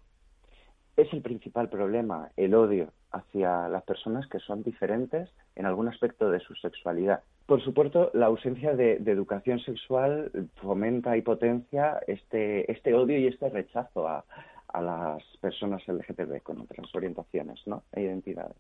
Es 1.00 1.14
el 1.14 1.22
principal 1.22 1.70
problema, 1.70 2.30
el 2.36 2.54
odio 2.54 2.92
hacia 3.14 3.70
las 3.70 3.84
personas 3.84 4.28
que 4.28 4.38
son 4.40 4.64
diferentes 4.64 5.30
en 5.56 5.66
algún 5.66 5.88
aspecto 5.88 6.30
de 6.30 6.42
su 6.42 6.54
sexualidad. 6.56 7.24
Por 7.46 7.64
supuesto, 7.64 8.12
la 8.14 8.26
ausencia 8.26 8.76
de, 8.76 8.96
educación 8.96 9.62
sexual 9.62 10.30
fomenta 10.56 11.16
y 11.16 11.22
potencia 11.22 12.02
este, 12.06 12.70
este 12.70 12.94
odio 12.94 13.18
y 13.18 13.28
este 13.28 13.48
rechazo 13.48 14.10
a, 14.10 14.26
a 14.68 14.82
las 14.82 15.24
personas 15.40 15.82
LGTB 15.88 16.44
con 16.44 16.60
otras 16.60 16.94
orientaciones 16.94 17.66
¿no? 17.66 17.84
e 17.94 18.02
identidades. 18.02 18.58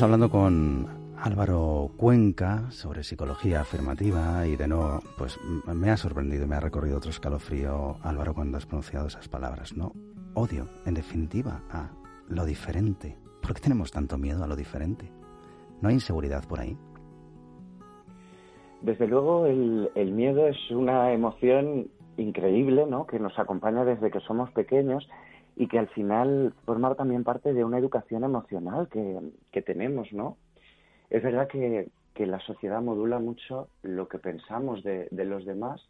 Estamos 0.00 0.14
hablando 0.14 0.30
con 0.30 0.86
Álvaro 1.18 1.90
Cuenca 1.98 2.70
sobre 2.70 3.04
psicología 3.04 3.60
afirmativa 3.60 4.46
y 4.46 4.56
de 4.56 4.66
nuevo, 4.66 5.00
pues 5.18 5.38
me 5.66 5.90
ha 5.90 5.96
sorprendido, 5.98 6.46
me 6.46 6.56
ha 6.56 6.60
recorrido 6.60 6.96
otro 6.96 7.10
escalofrío, 7.10 7.98
Álvaro, 8.02 8.32
cuando 8.32 8.56
has 8.56 8.64
pronunciado 8.64 9.08
esas 9.08 9.28
palabras, 9.28 9.76
¿no? 9.76 9.92
Odio, 10.32 10.68
en 10.86 10.94
definitiva, 10.94 11.60
a 11.70 11.90
lo 12.30 12.46
diferente. 12.46 13.18
¿Por 13.42 13.52
qué 13.52 13.60
tenemos 13.60 13.90
tanto 13.92 14.16
miedo 14.16 14.42
a 14.42 14.46
lo 14.46 14.56
diferente? 14.56 15.12
¿No 15.82 15.90
hay 15.90 15.96
inseguridad 15.96 16.48
por 16.48 16.60
ahí? 16.60 16.78
Desde 18.80 19.06
luego, 19.06 19.44
el, 19.44 19.90
el 19.94 20.12
miedo 20.12 20.46
es 20.46 20.56
una 20.70 21.12
emoción 21.12 21.88
increíble, 22.16 22.86
¿no? 22.86 23.06
Que 23.06 23.18
nos 23.18 23.38
acompaña 23.38 23.84
desde 23.84 24.10
que 24.10 24.20
somos 24.20 24.50
pequeños 24.52 25.06
y 25.60 25.68
que 25.68 25.78
al 25.78 25.88
final 25.88 26.54
forma 26.64 26.94
también 26.94 27.22
parte 27.22 27.52
de 27.52 27.64
una 27.64 27.76
educación 27.76 28.24
emocional 28.24 28.88
que, 28.88 29.20
que 29.52 29.60
tenemos, 29.60 30.10
¿no? 30.10 30.38
Es 31.10 31.22
verdad 31.22 31.48
que, 31.48 31.90
que, 32.14 32.24
la 32.24 32.40
sociedad 32.40 32.80
modula 32.80 33.18
mucho 33.18 33.68
lo 33.82 34.08
que 34.08 34.18
pensamos 34.18 34.82
de, 34.82 35.06
de, 35.10 35.26
los 35.26 35.44
demás 35.44 35.86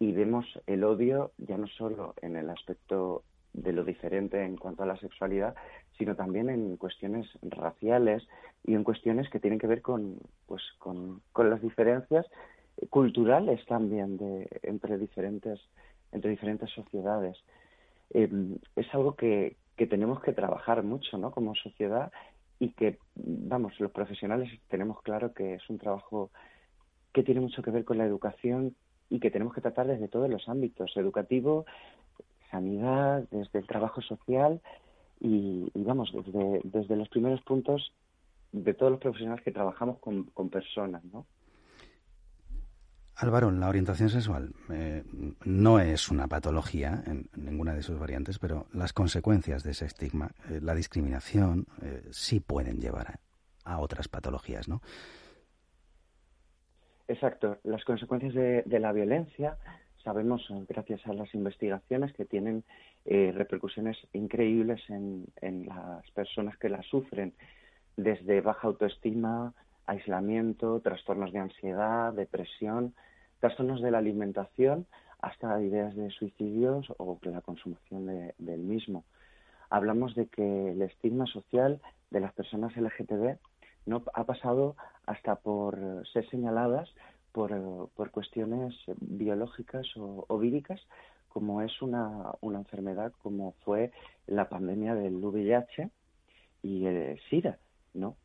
y 0.00 0.10
vemos 0.10 0.44
el 0.66 0.82
odio 0.82 1.30
ya 1.38 1.56
no 1.56 1.68
solo 1.68 2.14
en 2.22 2.34
el 2.34 2.50
aspecto 2.50 3.22
de 3.52 3.72
lo 3.72 3.84
diferente 3.84 4.44
en 4.44 4.56
cuanto 4.56 4.82
a 4.82 4.86
la 4.86 4.96
sexualidad, 4.96 5.54
sino 5.96 6.16
también 6.16 6.50
en 6.50 6.76
cuestiones 6.76 7.28
raciales 7.40 8.26
y 8.64 8.74
en 8.74 8.82
cuestiones 8.82 9.30
que 9.30 9.38
tienen 9.38 9.60
que 9.60 9.68
ver 9.68 9.80
con, 9.80 10.18
pues, 10.48 10.64
con, 10.80 11.22
con 11.32 11.50
las 11.50 11.62
diferencias 11.62 12.26
culturales 12.90 13.64
también 13.66 14.16
de, 14.16 14.48
entre, 14.64 14.98
diferentes, 14.98 15.60
entre 16.10 16.32
diferentes 16.32 16.68
sociedades. 16.70 17.38
Eh, 18.10 18.28
es 18.76 18.94
algo 18.94 19.14
que, 19.16 19.56
que 19.76 19.86
tenemos 19.86 20.22
que 20.22 20.32
trabajar 20.32 20.82
mucho 20.82 21.18
¿no? 21.18 21.30
como 21.30 21.54
sociedad 21.54 22.12
y 22.58 22.70
que, 22.70 22.98
vamos, 23.16 23.78
los 23.80 23.90
profesionales 23.90 24.50
tenemos 24.68 25.02
claro 25.02 25.32
que 25.32 25.54
es 25.54 25.70
un 25.70 25.78
trabajo 25.78 26.30
que 27.12 27.22
tiene 27.22 27.40
mucho 27.40 27.62
que 27.62 27.70
ver 27.70 27.84
con 27.84 27.98
la 27.98 28.04
educación 28.04 28.74
y 29.10 29.20
que 29.20 29.30
tenemos 29.30 29.54
que 29.54 29.60
tratar 29.60 29.86
desde 29.86 30.08
todos 30.08 30.28
los 30.28 30.48
ámbitos, 30.48 30.96
educativo, 30.96 31.66
sanidad, 32.50 33.24
desde 33.30 33.58
el 33.58 33.66
trabajo 33.66 34.00
social 34.00 34.60
y, 35.20 35.70
y 35.74 35.82
vamos, 35.82 36.12
desde, 36.12 36.60
desde 36.64 36.96
los 36.96 37.08
primeros 37.08 37.40
puntos 37.42 37.92
de 38.52 38.74
todos 38.74 38.92
los 38.92 39.00
profesionales 39.00 39.44
que 39.44 39.52
trabajamos 39.52 39.98
con, 39.98 40.24
con 40.24 40.48
personas, 40.48 41.04
¿no? 41.04 41.26
Álvaro, 43.16 43.50
la 43.52 43.68
orientación 43.68 44.08
sexual 44.08 44.52
eh, 44.70 45.04
no 45.44 45.78
es 45.78 46.10
una 46.10 46.26
patología 46.26 47.02
en, 47.06 47.28
ninguna 47.36 47.72
de 47.72 47.82
sus 47.82 47.98
variantes, 47.98 48.40
pero 48.40 48.66
las 48.72 48.92
consecuencias 48.92 49.62
de 49.62 49.70
ese 49.70 49.86
estigma, 49.86 50.32
eh, 50.50 50.58
la 50.60 50.74
discriminación, 50.74 51.66
eh, 51.82 52.02
sí 52.10 52.40
pueden 52.40 52.80
llevar 52.80 53.20
a, 53.64 53.78
otras 53.78 54.08
patologías, 54.08 54.68
¿no? 54.68 54.82
Exacto. 57.06 57.58
Las 57.62 57.84
consecuencias 57.84 58.34
de, 58.34 58.80
la 58.80 58.92
violencia 58.92 59.58
sabemos, 60.02 60.46
gracias 60.68 61.06
a 61.06 61.12
las 61.12 61.32
investigaciones, 61.34 62.12
que 62.12 62.24
tienen 62.24 62.64
repercusiones 63.06 63.96
increíbles 64.12 64.82
en, 64.88 65.26
en 65.40 65.66
las 65.66 66.10
personas 66.10 66.56
que 66.58 66.68
la 66.68 66.82
sufren, 66.82 67.34
desde 67.96 68.40
baja 68.40 68.66
autoestima, 68.68 69.54
aislamiento, 69.86 70.80
trastornos 70.80 71.32
de 71.32 71.40
ansiedad, 71.40 72.12
depresión, 72.12 72.94
trastornos 73.40 73.82
de 73.82 73.90
la 73.90 73.98
alimentación, 73.98 74.86
hasta 75.20 75.60
ideas 75.62 75.94
de 75.94 76.10
suicidios 76.10 76.86
o 76.98 77.18
la 77.22 77.40
consumación 77.40 78.06
de, 78.06 78.34
del 78.38 78.60
mismo. 78.60 79.04
Hablamos 79.70 80.14
de 80.14 80.26
que 80.26 80.72
el 80.72 80.82
estigma 80.82 81.26
social 81.26 81.80
de 82.10 82.20
las 82.20 82.32
personas 82.34 82.76
LGTB 82.76 83.38
no 83.86 84.02
ha 84.12 84.24
pasado 84.24 84.76
hasta 85.06 85.36
por 85.36 86.06
ser 86.12 86.28
señaladas 86.30 86.88
por, 87.32 87.88
por 87.94 88.10
cuestiones 88.10 88.74
biológicas 89.00 89.86
o, 89.96 90.24
o 90.28 90.38
víricas, 90.38 90.80
como 91.28 91.62
es 91.62 91.82
una, 91.82 92.32
una, 92.40 92.58
enfermedad 92.58 93.12
como 93.22 93.52
fue 93.64 93.90
la 94.26 94.48
pandemia 94.48 94.94
del 94.94 95.16
VIH 95.16 95.90
y 96.62 96.86
el 96.86 97.20
SIDA, 97.28 97.58
¿no? 97.92 98.16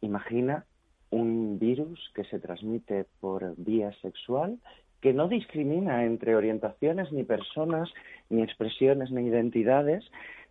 Imagina 0.00 0.64
un 1.10 1.58
virus 1.58 2.10
que 2.14 2.24
se 2.24 2.38
transmite 2.38 3.06
por 3.20 3.54
vía 3.56 3.92
sexual, 4.02 4.58
que 5.00 5.12
no 5.12 5.28
discrimina 5.28 6.04
entre 6.04 6.36
orientaciones, 6.36 7.12
ni 7.12 7.24
personas, 7.24 7.88
ni 8.30 8.42
expresiones, 8.42 9.10
ni 9.10 9.26
identidades, 9.26 10.04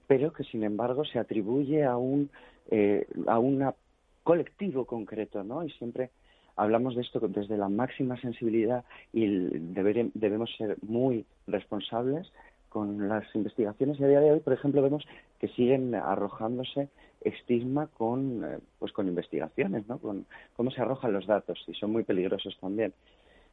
pero 0.07 0.31
que 0.31 0.43
sin 0.45 0.63
embargo 0.63 1.03
se 1.05 1.19
atribuye 1.19 1.83
a 1.83 1.97
un 1.97 2.29
eh, 2.69 3.07
a 3.27 3.39
un 3.39 3.71
colectivo 4.23 4.85
concreto, 4.85 5.43
¿no? 5.43 5.63
Y 5.63 5.69
siempre 5.71 6.11
hablamos 6.57 6.95
de 6.95 7.01
esto 7.01 7.19
desde 7.19 7.57
la 7.57 7.69
máxima 7.69 8.19
sensibilidad 8.19 8.83
y 9.13 9.25
deber, 9.27 10.09
debemos 10.13 10.49
ser 10.57 10.75
muy 10.81 11.25
responsables 11.45 12.31
con 12.69 13.07
las 13.07 13.23
investigaciones 13.35 13.99
y 13.99 14.03
a 14.03 14.07
día 14.07 14.19
de 14.19 14.31
hoy, 14.33 14.39
por 14.39 14.53
ejemplo, 14.53 14.81
vemos 14.81 15.05
que 15.39 15.47
siguen 15.49 15.95
arrojándose 15.95 16.89
estigma 17.27 17.87
con, 17.87 18.43
eh, 18.43 18.59
pues 18.79 18.91
con 18.91 19.07
investigaciones, 19.07 19.87
¿no? 19.87 19.99
Con 19.99 20.25
cómo 20.55 20.71
se 20.71 20.81
arrojan 20.81 21.13
los 21.13 21.27
datos 21.27 21.63
y 21.67 21.73
son 21.73 21.91
muy 21.91 22.03
peligrosos 22.03 22.57
también. 22.59 22.93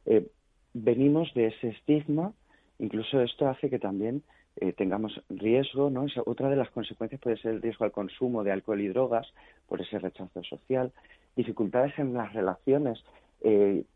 Eh, 0.05 0.27
venimos 0.73 1.33
de 1.33 1.47
ese 1.47 1.69
estigma, 1.69 2.33
incluso 2.79 3.21
esto 3.21 3.47
hace 3.47 3.69
que 3.69 3.79
también 3.79 4.23
eh, 4.57 4.73
tengamos 4.73 5.21
riesgo, 5.29 5.89
¿no? 5.89 6.05
otra 6.25 6.49
de 6.49 6.55
las 6.55 6.69
consecuencias 6.69 7.19
puede 7.19 7.37
ser 7.37 7.55
el 7.55 7.61
riesgo 7.61 7.85
al 7.85 7.91
consumo 7.91 8.43
de 8.43 8.51
alcohol 8.51 8.79
y 8.79 8.87
drogas 8.87 9.27
por 9.67 9.81
ese 9.81 9.99
rechazo 9.99 10.43
social, 10.43 10.93
dificultades 11.35 11.97
en 11.99 12.13
las 12.13 12.33
relaciones. 12.33 13.03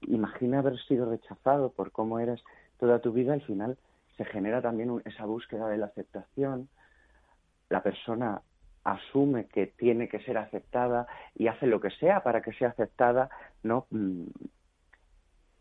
Imagina 0.01 0.59
haber 0.59 0.77
sido 0.81 1.09
rechazado 1.09 1.71
por 1.71 1.91
cómo 1.91 2.19
eres 2.19 2.43
toda 2.77 2.99
tu 2.99 3.13
vida, 3.13 3.33
al 3.33 3.41
final 3.41 3.77
se 4.17 4.25
genera 4.25 4.61
también 4.61 5.01
esa 5.05 5.25
búsqueda 5.25 5.69
de 5.69 5.77
la 5.77 5.85
aceptación. 5.87 6.67
La 7.69 7.81
persona 7.81 8.41
asume 8.83 9.45
que 9.45 9.67
tiene 9.67 10.07
que 10.07 10.19
ser 10.19 10.37
aceptada 10.37 11.07
y 11.35 11.47
hace 11.47 11.67
lo 11.67 11.79
que 11.79 11.89
sea 11.91 12.23
para 12.23 12.41
que 12.41 12.53
sea 12.53 12.69
aceptada, 12.69 13.29
no 13.63 13.85
mm, 13.91 14.25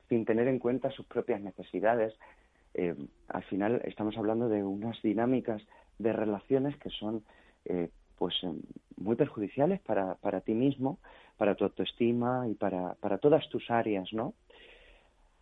sin 0.08 0.24
tener 0.24 0.48
en 0.48 0.58
cuenta 0.58 0.90
sus 0.90 1.06
propias 1.06 1.40
necesidades. 1.40 2.14
Eh, 2.74 2.94
al 3.28 3.42
final 3.44 3.82
estamos 3.84 4.16
hablando 4.16 4.48
de 4.48 4.62
unas 4.62 5.00
dinámicas 5.02 5.62
de 5.98 6.12
relaciones 6.12 6.76
que 6.76 6.90
son 6.90 7.24
eh, 7.64 7.90
pues 8.16 8.34
eh, 8.42 8.52
muy 8.96 9.16
perjudiciales 9.16 9.80
para, 9.80 10.14
para 10.16 10.40
ti 10.40 10.54
mismo, 10.54 10.98
para 11.36 11.54
tu 11.54 11.64
autoestima 11.64 12.46
y 12.48 12.54
para, 12.54 12.94
para 12.94 13.18
todas 13.18 13.48
tus 13.48 13.70
áreas, 13.70 14.12
¿no? 14.12 14.34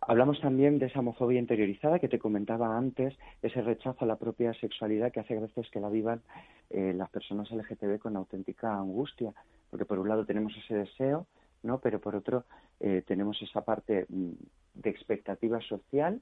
Hablamos 0.09 0.39
también 0.39 0.79
de 0.79 0.85
esa 0.85 1.01
homofobia 1.01 1.37
interiorizada 1.37 1.99
que 1.99 2.07
te 2.07 2.17
comentaba 2.17 2.77
antes, 2.77 3.13
ese 3.41 3.61
rechazo 3.61 4.05
a 4.05 4.07
la 4.07 4.15
propia 4.15 4.53
sexualidad 4.53 5.11
que 5.11 5.19
hace 5.19 5.35
a 5.35 5.41
veces 5.41 5.69
que 5.69 5.81
la 5.81 5.89
vivan 5.89 6.21
eh, 6.69 6.93
las 6.95 7.09
personas 7.09 7.51
LGTB 7.51 7.99
con 7.99 8.15
auténtica 8.15 8.73
angustia, 8.73 9.33
porque 9.69 9.83
por 9.83 9.99
un 9.99 10.07
lado 10.07 10.25
tenemos 10.25 10.55
ese 10.63 10.75
deseo, 10.75 11.27
¿no? 11.61 11.79
Pero 11.81 11.99
por 11.99 12.15
otro 12.15 12.45
eh, 12.79 13.03
tenemos 13.05 13.41
esa 13.41 13.65
parte 13.65 14.05
mm, 14.07 14.31
de 14.75 14.89
expectativa 14.89 15.59
social 15.59 16.21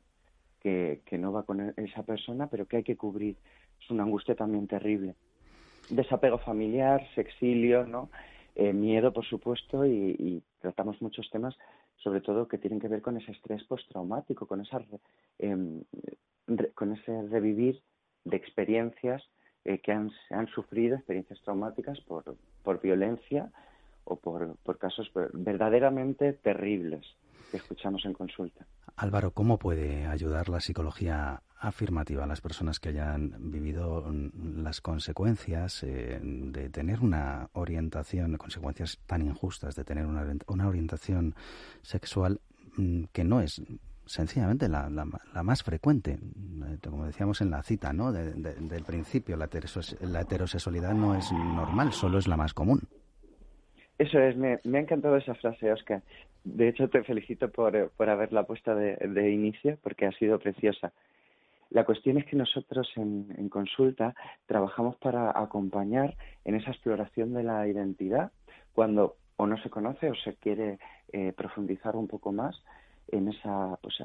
que, 0.61 1.03
no 1.19 1.31
va 1.31 1.43
con 1.43 1.73
esa 1.77 2.01
persona, 2.01 2.47
pero 2.47 2.65
que 2.65 2.77
hay 2.77 2.83
que 2.83 2.97
cubrir 2.97 3.35
es 3.79 3.91
una 3.91 4.01
angustia 4.01 4.33
también 4.33 4.65
terrible. 4.65 5.13
Desapego 5.91 6.39
familiar, 6.39 7.07
sexilio, 7.13 7.85
¿no? 7.85 8.09
Eh, 8.55 8.73
miedo, 8.73 9.13
por 9.13 9.25
supuesto, 9.25 9.85
y, 9.85 10.41
tratamos 10.59 10.99
muchos 11.03 11.29
temas, 11.29 11.55
sobre 11.97 12.21
todo 12.21 12.47
que 12.47 12.57
tienen 12.57 12.79
que 12.79 12.87
ver 12.87 13.01
con 13.01 13.17
ese 13.17 13.31
estrés 13.31 13.63
postraumático, 13.63 14.47
con, 14.47 14.61
esa, 14.61 14.81
em, 15.39 15.83
con 16.73 16.93
ese 16.93 17.23
revivir 17.23 17.81
de 18.23 18.37
experiencias 18.37 19.23
eh, 19.63 19.79
que 19.79 19.91
han, 19.91 20.11
han, 20.29 20.47
sufrido, 20.47 20.95
experiencias 20.95 21.41
traumáticas 21.41 21.99
por, 22.01 22.35
por 22.63 22.81
violencia 22.81 23.51
o 24.03 24.17
por, 24.17 24.55
por 24.57 24.77
casos 24.77 25.11
verdaderamente 25.33 26.33
terribles 26.33 27.05
que 27.55 27.61
escuchamos 27.61 28.03
en 28.05 28.13
consulta. 28.13 28.67
Álvaro, 28.97 29.31
¿cómo 29.31 29.57
puede 29.57 30.05
ayudar 30.07 30.49
la 30.49 30.59
psicología 30.59 31.41
afirmativa 31.57 32.25
a 32.25 32.27
las 32.27 32.41
personas 32.41 32.79
que 32.81 32.89
hayan 32.89 33.33
vivido 33.39 34.05
las 34.57 34.81
consecuencias 34.81 35.83
eh, 35.83 36.19
de 36.21 36.69
tener 36.69 36.99
una 36.99 37.49
orientación, 37.53 38.35
consecuencias 38.37 38.99
tan 39.05 39.21
injustas 39.21 39.75
de 39.75 39.85
tener 39.85 40.05
una, 40.05 40.25
una 40.47 40.67
orientación 40.67 41.33
sexual 41.81 42.41
mm, 42.75 43.05
que 43.13 43.23
no 43.23 43.39
es 43.39 43.61
sencillamente 44.05 44.67
la, 44.67 44.89
la, 44.89 45.43
más 45.43 45.63
frecuente, 45.63 46.19
eh, 46.19 46.77
como 46.83 47.05
decíamos 47.05 47.39
en 47.41 47.51
la 47.51 47.63
cita, 47.63 47.93
¿no? 47.93 48.11
del 48.11 48.83
principio, 48.85 49.37
la 49.37 49.45
heterosexualidad 49.45 50.93
no 50.93 51.15
es 51.15 51.31
normal, 51.31 51.93
solo 51.93 52.19
es 52.19 52.27
la 52.27 52.37
más 52.37 52.53
común. 52.53 52.81
Eso 53.97 54.19
es, 54.19 54.35
me, 54.35 54.53
ha 54.53 54.79
encantado 54.79 55.15
esa 55.15 55.35
frase, 55.35 55.71
Oscar. 55.71 56.01
De 56.43 56.67
hecho, 56.67 56.89
te 56.89 57.03
felicito 57.03 57.49
por, 57.49 57.89
por 57.91 58.09
haberla 58.09 58.43
puesta 58.43 58.75
de, 58.75 59.31
inicio, 59.31 59.77
porque 59.81 60.05
ha 60.05 60.11
sido 60.13 60.37
preciosa. 60.39 60.91
La 61.69 61.85
cuestión 61.85 62.17
es 62.17 62.25
que 62.25 62.35
nosotros 62.35 62.91
en, 62.95 63.49
consulta 63.49 64.13
trabajamos 64.45 64.97
para 64.97 65.31
acompañar 65.31 66.15
en 66.43 66.55
esa 66.55 66.71
exploración 66.71 67.33
de 67.33 67.43
la 67.43 67.67
identidad 67.67 68.31
cuando 68.73 69.15
o 69.37 69.47
no 69.47 69.57
se 69.57 69.69
conoce 69.69 70.09
o 70.09 70.15
se 70.15 70.35
quiere 70.35 70.77
eh, 71.11 71.33
profundizar 71.35 71.95
un 71.95 72.07
poco 72.07 72.31
más 72.31 72.61
en 73.09 73.27
esa 73.29 73.77
pues, 73.81 73.95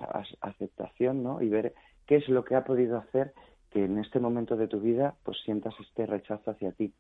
aceptación 0.40 1.22
¿no? 1.22 1.40
y 1.42 1.48
ver 1.48 1.74
qué 2.06 2.16
es 2.16 2.28
lo 2.28 2.44
que 2.44 2.56
ha 2.56 2.64
podido 2.64 2.98
hacer 2.98 3.32
que 3.70 3.84
en 3.84 3.98
este 3.98 4.18
momento 4.18 4.56
de 4.56 4.66
tu 4.66 4.80
vida 4.80 5.14
pues 5.22 5.38
sientas 5.44 5.74
este 5.80 6.06
rechazo 6.06 6.50
hacia 6.50 6.72
ti. 6.72 6.92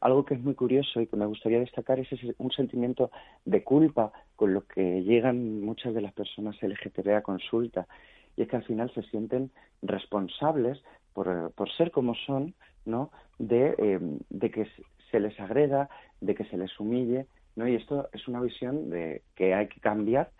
Algo 0.00 0.24
que 0.24 0.34
es 0.34 0.40
muy 0.40 0.54
curioso 0.54 1.00
y 1.00 1.06
que 1.06 1.16
me 1.16 1.26
gustaría 1.26 1.60
destacar 1.60 1.98
es 1.98 2.08
un 2.38 2.50
sentimiento 2.52 3.10
de 3.44 3.64
culpa 3.64 4.12
con 4.36 4.54
lo 4.54 4.66
que 4.66 5.02
llegan 5.02 5.60
muchas 5.60 5.94
de 5.94 6.00
las 6.00 6.12
personas 6.12 6.56
LGTB 6.62 7.16
a 7.16 7.22
consulta. 7.22 7.86
Y 8.36 8.42
es 8.42 8.48
que 8.48 8.56
al 8.56 8.64
final 8.64 8.92
se 8.94 9.02
sienten 9.02 9.50
responsables 9.82 10.80
por, 11.12 11.52
por 11.52 11.70
ser 11.72 11.90
como 11.90 12.14
son, 12.14 12.54
¿no? 12.84 13.10
De, 13.38 13.74
eh, 13.78 13.98
de 14.30 14.50
que 14.50 14.68
se 15.10 15.20
les 15.20 15.38
agreda, 15.40 15.88
de 16.20 16.34
que 16.34 16.44
se 16.44 16.56
les 16.56 16.78
humille, 16.78 17.26
¿no? 17.56 17.66
Y 17.66 17.74
esto 17.74 18.08
es 18.12 18.28
una 18.28 18.40
visión 18.40 18.90
de 18.90 19.22
que 19.34 19.54
hay 19.54 19.68
que 19.68 19.80
cambiar 19.80 20.30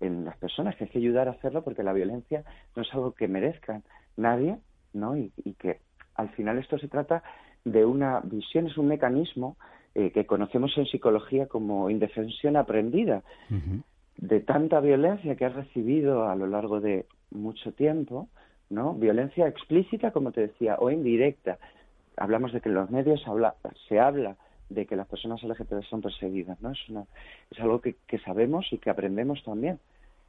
en 0.00 0.24
las 0.24 0.36
personas, 0.38 0.74
que 0.76 0.84
hay 0.84 0.90
que 0.90 0.98
ayudar 0.98 1.28
a 1.28 1.32
hacerlo 1.32 1.62
porque 1.62 1.82
la 1.82 1.92
violencia 1.92 2.44
no 2.74 2.82
es 2.82 2.92
algo 2.92 3.12
que 3.12 3.28
merezcan 3.28 3.84
nadie, 4.16 4.58
¿no? 4.94 5.16
Y, 5.16 5.32
y 5.44 5.54
que 5.54 5.80
al 6.14 6.30
final 6.30 6.58
esto 6.58 6.78
se 6.78 6.88
trata 6.88 7.22
de 7.64 7.84
una 7.84 8.20
visión, 8.20 8.66
es 8.66 8.76
un 8.76 8.88
mecanismo 8.88 9.56
eh, 9.94 10.10
que 10.10 10.26
conocemos 10.26 10.76
en 10.78 10.86
psicología 10.86 11.46
como 11.46 11.90
indefensión 11.90 12.56
aprendida, 12.56 13.22
de 14.16 14.40
tanta 14.40 14.80
violencia 14.80 15.36
que 15.36 15.44
has 15.44 15.54
recibido 15.54 16.28
a 16.28 16.36
lo 16.36 16.46
largo 16.46 16.80
de 16.80 17.06
mucho 17.30 17.72
tiempo, 17.72 18.28
¿no? 18.70 18.94
Violencia 18.94 19.46
explícita, 19.46 20.10
como 20.10 20.32
te 20.32 20.42
decía, 20.42 20.76
o 20.78 20.90
indirecta. 20.90 21.58
Hablamos 22.16 22.52
de 22.52 22.60
que 22.60 22.68
en 22.68 22.74
los 22.74 22.90
medios 22.90 23.26
habla, 23.26 23.54
se 23.88 23.98
habla 24.00 24.36
de 24.70 24.86
que 24.86 24.96
las 24.96 25.06
personas 25.06 25.42
LGTB 25.42 25.82
son 25.84 26.00
perseguidas, 26.00 26.60
¿no? 26.60 26.70
Es, 26.70 26.88
una, 26.88 27.04
es 27.50 27.60
algo 27.60 27.80
que, 27.80 27.96
que 28.06 28.18
sabemos 28.20 28.66
y 28.72 28.78
que 28.78 28.90
aprendemos 28.90 29.42
también. 29.44 29.78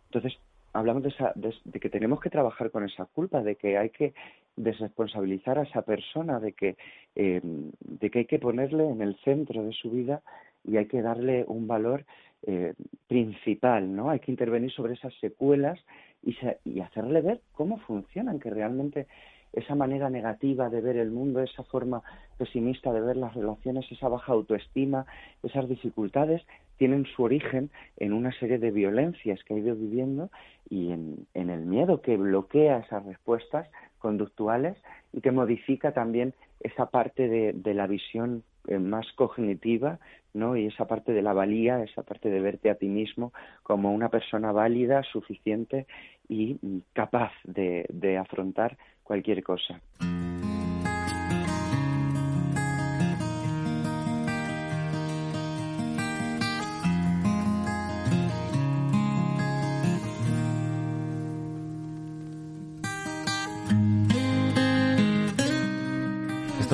Entonces, 0.07 0.37
hablamos 0.73 1.03
de, 1.03 1.09
esa, 1.09 1.31
de, 1.35 1.79
que 1.79 1.89
tenemos 1.89 2.19
que 2.19 2.29
trabajar 2.29 2.71
con 2.71 2.83
esa 2.83 3.05
culpa, 3.05 3.41
de 3.41 3.55
que 3.55 3.77
hay 3.77 3.89
que 3.89 4.13
desresponsabilizar 4.55 5.57
a 5.57 5.63
esa 5.63 5.83
persona, 5.83 6.39
de 6.39 6.53
que, 6.53 6.75
eh, 7.15 7.41
de 7.43 8.09
que 8.09 8.19
hay 8.19 8.25
que 8.25 8.39
ponerle 8.39 8.89
en 8.89 9.01
el 9.01 9.15
centro 9.23 9.63
de 9.63 9.71
su 9.71 9.91
vida 9.91 10.21
y 10.63 10.77
hay 10.77 10.85
que 10.87 11.01
darle 11.01 11.45
un 11.47 11.67
valor 11.67 12.05
eh, 12.45 12.73
principal, 13.07 13.95
¿no? 13.95 14.09
Hay 14.09 14.19
que 14.19 14.31
intervenir 14.31 14.71
sobre 14.71 14.93
esas 14.93 15.13
secuelas 15.19 15.79
y, 16.21 16.35
y 16.65 16.81
hacerle 16.81 17.21
ver 17.21 17.41
cómo 17.53 17.77
funcionan, 17.79 18.39
que 18.39 18.49
realmente 18.49 19.07
esa 19.53 19.75
manera 19.75 20.09
negativa 20.09 20.69
de 20.69 20.81
ver 20.81 20.97
el 20.97 21.11
mundo, 21.11 21.39
esa 21.41 21.63
forma 21.63 22.01
pesimista 22.37 22.91
de 22.91 23.01
ver 23.01 23.17
las 23.17 23.35
relaciones, 23.35 23.89
esa 23.91 24.07
baja 24.07 24.33
autoestima, 24.33 25.05
esas 25.43 25.69
dificultades, 25.69 26.41
tienen 26.77 27.05
su 27.05 27.23
origen 27.23 27.69
en 27.97 28.13
una 28.13 28.31
serie 28.39 28.57
de 28.57 28.71
violencias 28.71 29.43
que 29.43 29.53
ha 29.53 29.57
ido 29.57 29.75
viviendo 29.75 30.29
y 30.69 30.91
en, 30.91 31.27
el 31.33 31.65
miedo 31.65 32.01
que 32.01 32.17
bloquea 32.17 32.79
esas 32.79 33.05
respuestas 33.05 33.67
conductuales 33.99 34.77
y 35.11 35.21
que 35.21 35.31
modifica 35.31 35.91
también 35.93 36.33
esa 36.59 36.87
parte 36.87 37.27
de, 37.27 37.73
la 37.73 37.87
visión 37.87 38.43
eh, 38.67 38.79
más 38.79 39.05
cognitiva, 39.13 39.99
¿no? 40.33 40.55
Y 40.55 40.67
esa 40.67 40.87
parte 40.87 41.13
de 41.13 41.21
la 41.21 41.33
valía, 41.33 41.83
esa 41.83 42.03
parte 42.03 42.29
de 42.29 42.39
verte 42.39 42.69
a 42.69 42.75
ti 42.75 42.87
mismo 42.87 43.33
como 43.61 43.93
una 43.93 44.09
persona 44.09 44.51
válida, 44.51 45.03
suficiente 45.03 45.85
y 46.27 46.57
capaz 46.93 47.31
de 47.43 48.17
afrontar 48.17 48.77
cualquier 49.03 49.43
cosa. 49.43 49.79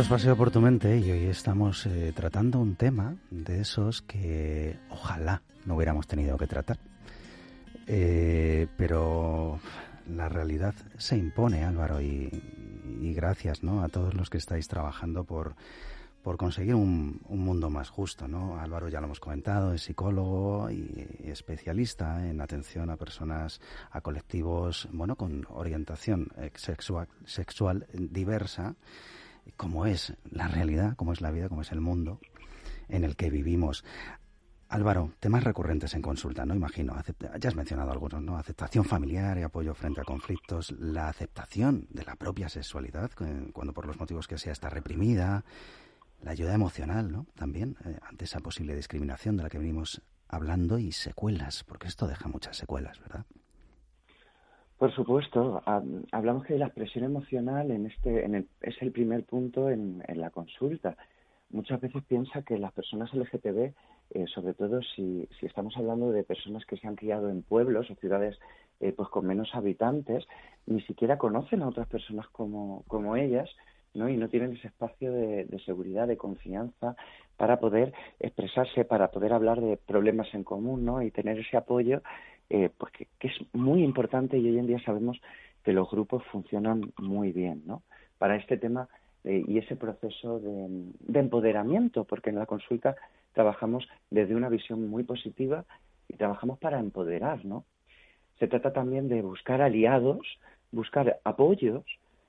Es 0.02 0.08
Paseo 0.08 0.38
por 0.38 0.50
tu 0.50 0.62
mente 0.62 0.98
y 0.98 1.12
hoy 1.12 1.26
estamos 1.26 1.86
eh, 1.86 2.14
tratando 2.16 2.60
un 2.60 2.76
tema 2.76 3.18
de 3.32 3.60
esos 3.60 4.02
que 4.02 4.78
ojalá 4.90 5.42
no 5.66 5.76
hubiéramos 5.76 6.08
tenido 6.08 6.38
que 6.38 6.48
tratar. 6.48 6.78
Eh, 7.86 8.68
pero 8.78 9.60
la 10.08 10.30
realidad 10.30 10.74
se 10.98 11.18
impone, 11.18 11.66
Álvaro, 11.66 12.00
y, 12.02 12.30
gracias 13.14 13.62
¿no? 13.62 13.84
a 13.84 13.90
todos 13.90 14.14
los 14.14 14.30
que 14.30 14.38
estáis 14.38 14.70
trabajando 14.70 15.26
por, 15.26 15.56
por 16.24 16.38
conseguir 16.38 16.76
un, 16.76 17.20
mundo 17.28 17.70
más 17.70 17.90
justo. 17.90 18.28
¿no? 18.30 18.58
Álvaro 18.58 18.88
ya 18.88 19.02
lo 19.02 19.08
hemos 19.08 19.20
comentado, 19.20 19.74
es 19.74 19.82
psicólogo 19.82 20.72
y 20.72 21.08
especialista 21.26 22.26
en 22.26 22.40
atención 22.40 22.90
a 22.90 22.96
personas, 22.96 23.60
a 23.92 24.00
colectivos 24.00 24.88
bueno, 24.94 25.18
con 25.18 25.46
orientación 25.50 26.30
sexual, 26.56 27.10
sexual 27.26 27.86
diversa, 27.94 28.76
como 29.58 29.86
es 29.86 30.14
la 30.30 30.48
realidad, 30.48 30.96
como 30.96 31.14
es 31.14 31.22
la 31.22 31.32
vida, 31.32 31.50
como 31.50 31.62
es 31.62 31.72
el 31.72 31.82
mundo 31.82 32.20
en 32.88 33.04
el 33.04 33.16
que 33.16 33.30
vivimos. 33.30 33.84
Álvaro, 34.68 35.14
temas 35.20 35.44
recurrentes 35.44 35.96
en 35.96 36.02
consulta, 36.04 36.46
¿no? 36.46 36.54
Imagino, 36.54 36.96
ya 37.40 37.50
has 37.50 37.56
mencionado 37.56 37.92
algunos, 37.92 38.22
¿no? 38.22 38.38
Aceptación 38.38 38.86
familiar 38.86 39.38
y 39.40 39.42
apoyo 39.42 39.74
frente 39.74 40.02
a 40.02 40.04
conflictos, 40.04 40.72
la 40.78 41.10
aceptación 41.10 41.88
de 41.90 42.04
la 42.04 42.16
propia 42.16 42.50
sexualidad, 42.50 43.10
cuando 43.52 43.74
por 43.74 43.88
los 43.88 44.00
motivos 44.00 44.28
que 44.28 44.38
sea 44.38 44.54
está 44.54 44.70
reprimida, 44.70 45.44
la 46.22 46.32
ayuda 46.32 46.54
emocional, 46.54 47.12
¿no? 47.12 47.26
También, 47.36 47.78
eh, 47.86 47.98
ante 48.08 48.26
esa 48.26 48.42
posible 48.42 48.76
discriminación 48.76 49.38
de 49.38 49.44
la 49.44 49.50
que 49.50 49.58
venimos 49.58 50.04
hablando 50.28 50.78
y 50.78 50.92
secuelas, 50.92 51.64
porque 51.64 51.88
esto 51.88 52.08
deja 52.08 52.28
muchas 52.28 52.56
secuelas, 52.56 53.00
¿verdad? 53.00 53.26
Por 54.80 54.94
supuesto, 54.94 55.62
hablamos 56.12 56.46
que 56.46 56.58
la 56.58 56.68
expresión 56.68 57.04
emocional 57.04 57.70
en 57.70 57.86
este, 57.86 58.24
en 58.24 58.48
es 58.62 58.82
el 58.82 58.94
primer 58.94 59.26
punto 59.26 59.70
en, 59.70 60.02
la 60.16 60.30
consulta. 60.30 60.96
Muchas 61.50 61.82
veces 61.82 62.02
piensa 62.06 62.44
que 62.44 62.58
las 62.58 62.72
personas 62.72 63.14
LGTB 63.14 63.74
eh, 64.12 64.26
sobre 64.34 64.54
todo 64.54 64.82
si, 64.82 65.28
si, 65.40 65.46
estamos 65.46 65.76
hablando 65.78 66.12
de 66.12 66.24
personas 66.24 66.66
que 66.66 66.78
se 66.78 66.88
han 66.88 66.96
criado 66.96 67.30
en 67.30 67.44
pueblos 67.44 67.92
o 67.92 67.96
ciudades 67.96 68.40
eh, 68.80 68.94
pues 68.94 69.10
con 69.10 69.28
menos 69.28 69.54
habitantes, 69.54 70.26
ni 70.66 70.82
siquiera 70.82 71.18
conocen 71.18 71.62
a 71.62 71.68
otras 71.68 71.88
personas 71.88 72.28
como, 72.30 72.84
como 72.88 73.18
ellas, 73.18 73.50
¿no? 73.94 74.08
Y 74.08 74.18
no 74.18 74.30
tienen 74.30 74.54
ese 74.54 74.68
espacio 74.68 75.12
de, 75.12 75.48
seguridad, 75.66 76.08
de 76.08 76.18
confianza 76.18 76.96
para 77.38 77.60
poder 77.60 77.94
expresarse, 78.20 78.86
para 78.86 79.12
poder 79.12 79.34
hablar 79.34 79.60
de 79.62 79.78
problemas 79.78 80.34
en 80.34 80.44
común, 80.44 80.86
¿no? 80.86 81.02
Y 81.02 81.12
tener 81.12 81.38
ese 81.38 81.58
apoyo, 81.58 82.02
eh, 82.50 82.70
pues 82.78 82.92
que, 82.94 83.08
es 83.28 83.34
muy 83.54 83.84
importante 83.84 84.38
y 84.38 84.48
hoy 84.50 84.58
en 84.58 84.68
día 84.68 84.80
sabemos 84.84 85.20
que 85.64 85.74
los 85.74 85.90
grupos 85.90 86.24
funcionan 86.32 86.92
muy 86.98 87.32
bien, 87.32 87.64
¿no? 87.66 87.84
Para 88.18 88.36
este 88.36 88.58
tema 88.58 88.88
y 89.24 89.58
ese 89.58 89.76
proceso 89.76 90.40
de, 90.40 90.68
de 91.00 91.20
empoderamiento, 91.20 92.06
porque 92.06 92.30
en 92.30 92.38
la 92.38 92.46
consulta 92.46 92.96
trabajamos 93.34 93.88
desde 94.10 94.34
una 94.34 94.48
visión 94.48 94.88
muy 94.90 95.04
positiva 95.04 95.66
y 96.08 96.16
trabajamos 96.16 96.58
para 96.58 96.80
empoderar, 96.80 97.44
¿no? 97.44 97.66
Se 98.40 98.48
trata 98.48 98.72
también 98.72 99.10
de 99.10 99.22
buscar 99.22 99.62
aliados, 99.62 100.26
buscar 100.72 101.20
apoyos 101.26 101.84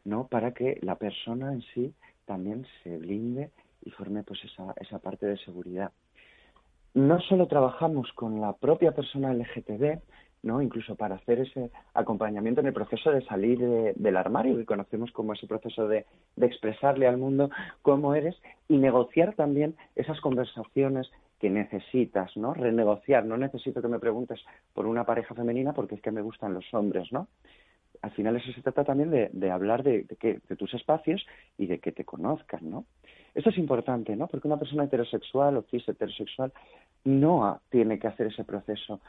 ¿no? 0.05 0.27
Para 0.29 0.53
que 0.53 0.79
la 0.83 0.97
persona 0.97 1.53
en 1.53 1.63
sí 1.75 1.95
también 2.25 2.67
se 2.83 2.97
blinde 2.99 3.51
y 3.85 3.91
forme 3.91 4.23
pues 4.23 4.43
esa, 4.45 4.75
esa 4.81 4.99
parte 4.99 5.27
de 5.27 5.37
seguridad. 5.39 5.93
No 6.95 7.21
solo 7.21 7.47
trabajamos 7.47 8.13
con 8.15 8.41
la 8.41 8.53
propia 8.55 8.93
persona 8.93 9.33
LGTB, 9.33 10.01
¿no? 10.43 10.63
Incluso 10.63 10.97
para 10.97 11.17
hacer 11.17 11.41
ese 11.41 11.71
acompañamiento 11.95 12.61
en 12.61 12.69
el 12.69 12.73
proceso 12.73 13.11
de 13.11 13.25
salir 13.27 13.59
del 13.59 14.17
armario, 14.17 14.57
que 14.57 14.65
conocemos 14.65 15.11
como 15.13 15.35
ese 15.35 15.47
proceso 15.47 15.87
de, 15.87 16.07
de 16.37 16.47
expresarle 16.47 17.07
al 17.07 17.19
mundo 17.19 17.51
cómo 17.83 18.15
eres 18.15 18.37
y 18.69 18.79
negociar 18.79 19.35
también 19.35 19.77
esas 19.95 20.21
conversaciones 20.21 21.11
que 21.39 21.51
necesitas, 21.51 22.37
¿no? 22.37 22.55
Renegociar. 22.55 23.25
No 23.25 23.37
necesito 23.37 23.81
que 23.81 23.89
me 23.89 23.99
preguntes 23.99 24.41
por 24.75 24.87
una 24.87 25.05
pareja 25.05 25.35
femenina 25.35 25.73
porque 25.73 25.95
es 25.95 26.03
que 26.03 26.11
me 26.11 26.23
gustan 26.23 26.55
los 26.55 26.73
hombres, 26.75 27.13
¿no? 27.13 27.29
Al 28.03 28.11
final 28.13 28.37
eso 28.37 28.53
se 28.53 28.63
trata 28.63 28.85
también 28.85 29.11
de, 29.11 29.31
de 29.33 29.51
hablar 29.51 29.83
de, 29.83 30.07
que, 30.19 30.41
de 30.49 30.57
tus 30.57 30.73
espacios 30.75 31.27
y 31.59 31.67
de 31.67 31.79
que 31.79 31.93
te 31.93 32.05
conozcan, 32.05 32.71
¿no? 32.71 32.85
Esto 33.35 33.51
es 33.51 33.59
importante, 33.59 34.17
¿no? 34.17 34.27
Porque 34.27 34.49
una 34.49 34.59
persona 34.59 34.85
heterosexual 34.85 35.57
o 35.57 35.63
cis 35.71 35.89
heterosexual 35.89 36.53
no 37.05 37.61
tiene 37.71 37.99
que 37.99 38.09
hacer 38.09 38.29
ese 38.29 38.45
proceso 38.45 39.01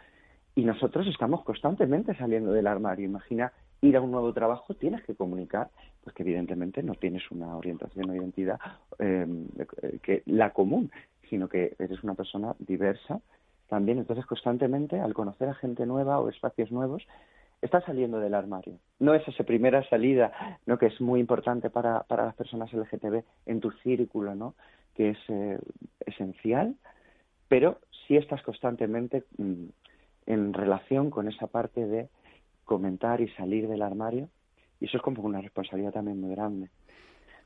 y 0.56 0.64
nosotros 0.64 1.08
estamos 1.08 1.44
constantemente 1.44 2.16
saliendo 2.16 2.52
del 2.52 2.68
armario. 2.68 3.06
Imagina 3.06 3.52
ir 3.82 3.98
a 3.98 4.02
un 4.02 4.12
nuevo 4.12 4.32
trabajo, 4.34 4.74
tienes 4.76 5.04
que 5.04 5.16
comunicar, 5.16 5.70
pues 6.04 6.16
que 6.16 6.24
evidentemente 6.24 6.84
no 6.84 6.94
tienes 6.96 7.30
una 7.32 7.56
orientación 7.56 8.10
o 8.10 8.16
identidad 8.16 8.60
eh, 9.00 9.26
que 10.04 10.24
la 10.26 10.52
común, 10.52 10.92
sino 11.30 11.48
que 11.48 11.76
eres 11.80 12.04
una 12.04 12.14
persona 12.14 12.54
diversa 12.60 13.22
también. 13.70 13.98
Entonces, 13.98 14.26
constantemente, 14.26 15.00
al 15.00 15.14
conocer 15.14 15.50
a 15.50 15.54
gente 15.56 15.86
nueva 15.86 16.20
o 16.20 16.30
espacios 16.30 16.72
nuevos, 16.72 17.08
estás 17.62 17.84
saliendo 17.86 18.20
del 18.20 18.34
armario. 18.34 18.78
No 19.00 19.14
es 19.14 19.28
esa 19.28 19.44
primera 19.44 19.88
salida, 19.90 20.60
¿no? 20.66 20.78
que 20.78 20.88
es 20.88 21.00
muy 21.00 21.20
importante 21.20 21.70
para, 21.70 22.04
para 22.04 22.26
las 22.26 22.36
personas 22.36 22.72
LGTB 22.74 23.24
en 23.46 23.60
tu 23.60 23.72
círculo, 23.84 24.36
¿no? 24.36 24.56
que 24.96 25.10
es 25.10 25.18
eh, 25.30 25.60
esencial, 26.06 26.76
pero 27.48 27.80
sí 28.08 28.18
estás 28.18 28.42
constantemente 28.44 29.24
mm, 29.38 29.66
en 30.26 30.54
relación 30.54 31.10
con 31.10 31.28
esa 31.28 31.48
parte 31.48 31.86
de 31.86 32.10
comentar 32.66 33.22
y 33.22 33.30
salir 33.30 33.68
del 33.68 33.82
armario, 33.82 34.30
y 34.80 34.86
eso 34.86 34.98
es 34.98 35.04
como 35.04 35.22
una 35.22 35.42
responsabilidad 35.42 35.94
también 35.94 36.20
muy 36.20 36.32
grande. 36.32 36.70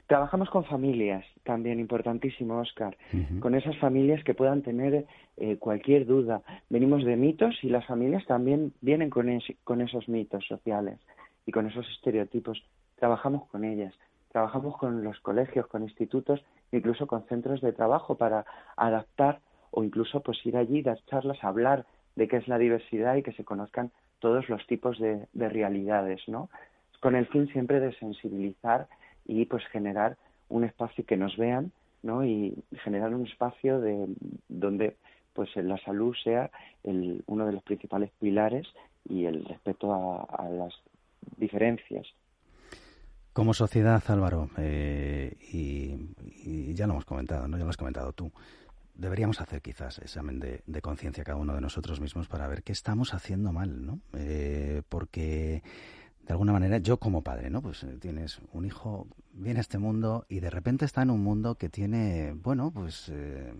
Trabajamos 0.07 0.51
con 0.51 0.65
familias, 0.65 1.25
también 1.43 1.79
importantísimo, 1.79 2.59
Oscar, 2.59 2.95
con 3.39 3.55
esas 3.55 3.75
familias 3.79 4.23
que 4.23 4.35
puedan 4.35 4.61
tener 4.61 5.07
eh, 5.37 5.57
cualquier 5.57 6.05
duda. 6.05 6.43
Venimos 6.69 7.03
de 7.03 7.15
mitos 7.15 7.55
y 7.63 7.69
las 7.69 7.85
familias 7.87 8.23
también 8.27 8.71
vienen 8.81 9.09
con, 9.09 9.27
con 9.63 9.81
esos 9.81 10.07
mitos 10.07 10.45
sociales 10.45 10.99
y 11.47 11.51
con 11.51 11.65
esos 11.65 11.89
estereotipos. 11.89 12.63
Trabajamos 12.97 13.49
con 13.49 13.63
ellas, 13.63 13.95
trabajamos 14.31 14.77
con 14.77 15.03
los 15.03 15.19
colegios, 15.21 15.65
con 15.65 15.81
institutos, 15.81 16.43
incluso 16.71 17.07
con 17.07 17.25
centros 17.25 17.61
de 17.61 17.73
trabajo 17.73 18.15
para 18.15 18.45
adaptar 18.77 19.39
o 19.71 19.83
incluso 19.83 20.21
pues 20.21 20.37
ir 20.45 20.55
allí, 20.55 20.83
dar 20.83 20.99
charlas, 21.05 21.43
hablar 21.43 21.87
de 22.15 22.27
qué 22.27 22.37
es 22.37 22.47
la 22.47 22.59
diversidad 22.59 23.15
y 23.15 23.23
que 23.23 23.33
se 23.33 23.43
conozcan 23.43 23.91
todos 24.19 24.49
los 24.49 24.65
tipos 24.67 24.99
de, 24.99 25.25
de 25.33 25.49
realidades, 25.49 26.21
¿no? 26.27 26.49
Con 27.01 27.15
el 27.15 27.25
fin 27.25 27.47
siempre 27.47 27.79
de 27.79 27.93
sensibilizar 27.95 28.87
y 29.25 29.45
pues 29.45 29.65
generar 29.67 30.17
un 30.49 30.63
espacio 30.63 31.05
que 31.05 31.17
nos 31.17 31.35
vean, 31.37 31.71
¿no? 32.03 32.23
Y 32.23 32.55
generar 32.83 33.13
un 33.13 33.25
espacio 33.25 33.79
de 33.79 34.07
donde 34.47 34.95
pues 35.33 35.49
la 35.57 35.77
salud 35.79 36.15
sea 36.23 36.49
el, 36.83 37.23
uno 37.27 37.45
de 37.45 37.53
los 37.53 37.63
principales 37.63 38.09
pilares 38.19 38.67
y 39.09 39.25
el 39.25 39.43
respeto 39.45 39.93
a, 39.93 40.49
las 40.49 40.73
diferencias. 41.37 42.07
Como 43.33 43.53
sociedad, 43.53 44.01
Álvaro, 44.07 44.49
eh, 44.57 45.35
y, 45.51 46.73
ya 46.73 46.87
lo 46.87 46.93
hemos 46.93 47.05
comentado, 47.05 47.47
¿no? 47.47 47.57
Ya 47.57 47.63
lo 47.63 47.69
has 47.69 47.77
comentado 47.77 48.13
tú 48.13 48.31
deberíamos 48.97 49.41
hacer 49.41 49.61
quizás 49.61 49.99
examen 49.99 50.39
de, 50.39 50.61
de 50.65 50.81
conciencia 50.81 51.23
cada 51.23 51.37
uno 51.37 51.53
de 51.53 51.61
nosotros 51.61 51.99
mismos 51.99 52.27
para 52.27 52.47
ver 52.47 52.63
qué 52.63 52.71
estamos 52.71 53.13
haciendo 53.13 53.51
mal, 53.51 53.85
¿no? 53.85 53.99
Eh, 54.13 54.83
porque 54.87 55.63
de 56.25 56.33
alguna 56.33 56.53
manera 56.53 56.79
yo 56.79 56.97
como 56.97 57.21
padre, 57.21 57.49
¿no? 57.49 57.61
Pues 57.61 57.83
eh, 57.83 57.97
tienes 57.99 58.39
un 58.51 58.65
hijo, 58.65 59.07
viene 59.33 59.59
a 59.59 59.61
este 59.61 59.77
mundo 59.77 60.25
y 60.27 60.39
de 60.39 60.49
repente 60.49 60.85
está 60.85 61.03
en 61.03 61.11
un 61.11 61.23
mundo 61.23 61.55
que 61.55 61.69
tiene, 61.69 62.33
bueno, 62.33 62.71
pues 62.71 63.09
eh, 63.09 63.53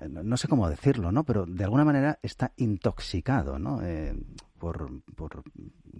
no 0.00 0.36
sé 0.38 0.48
cómo 0.48 0.68
decirlo, 0.70 1.12
¿no? 1.12 1.24
Pero 1.24 1.44
de 1.44 1.64
alguna 1.64 1.84
manera 1.84 2.18
está 2.22 2.52
intoxicado, 2.56 3.58
¿no? 3.58 3.82
Eh, 3.82 4.14
por, 4.58 5.02
por, 5.14 5.42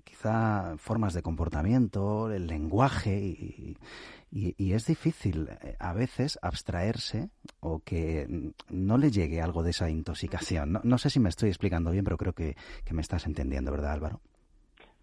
quizá 0.04 0.76
formas 0.78 1.12
de 1.12 1.20
comportamiento, 1.20 2.32
el 2.32 2.46
lenguaje 2.46 3.20
y, 3.20 3.76
y, 4.30 4.54
y, 4.56 4.72
es 4.72 4.86
difícil 4.86 5.50
a 5.78 5.92
veces 5.92 6.38
abstraerse 6.40 7.28
o 7.60 7.80
que 7.80 8.54
no 8.70 8.96
le 8.96 9.10
llegue 9.10 9.42
algo 9.42 9.62
de 9.62 9.70
esa 9.70 9.90
intoxicación. 9.90 10.72
No, 10.72 10.80
no 10.82 10.96
sé 10.96 11.10
si 11.10 11.20
me 11.20 11.28
estoy 11.28 11.50
explicando 11.50 11.90
bien, 11.90 12.04
pero 12.04 12.16
creo 12.16 12.32
que, 12.32 12.56
que 12.84 12.94
me 12.94 13.02
estás 13.02 13.26
entendiendo, 13.26 13.70
¿verdad, 13.70 13.92
Álvaro? 13.92 14.22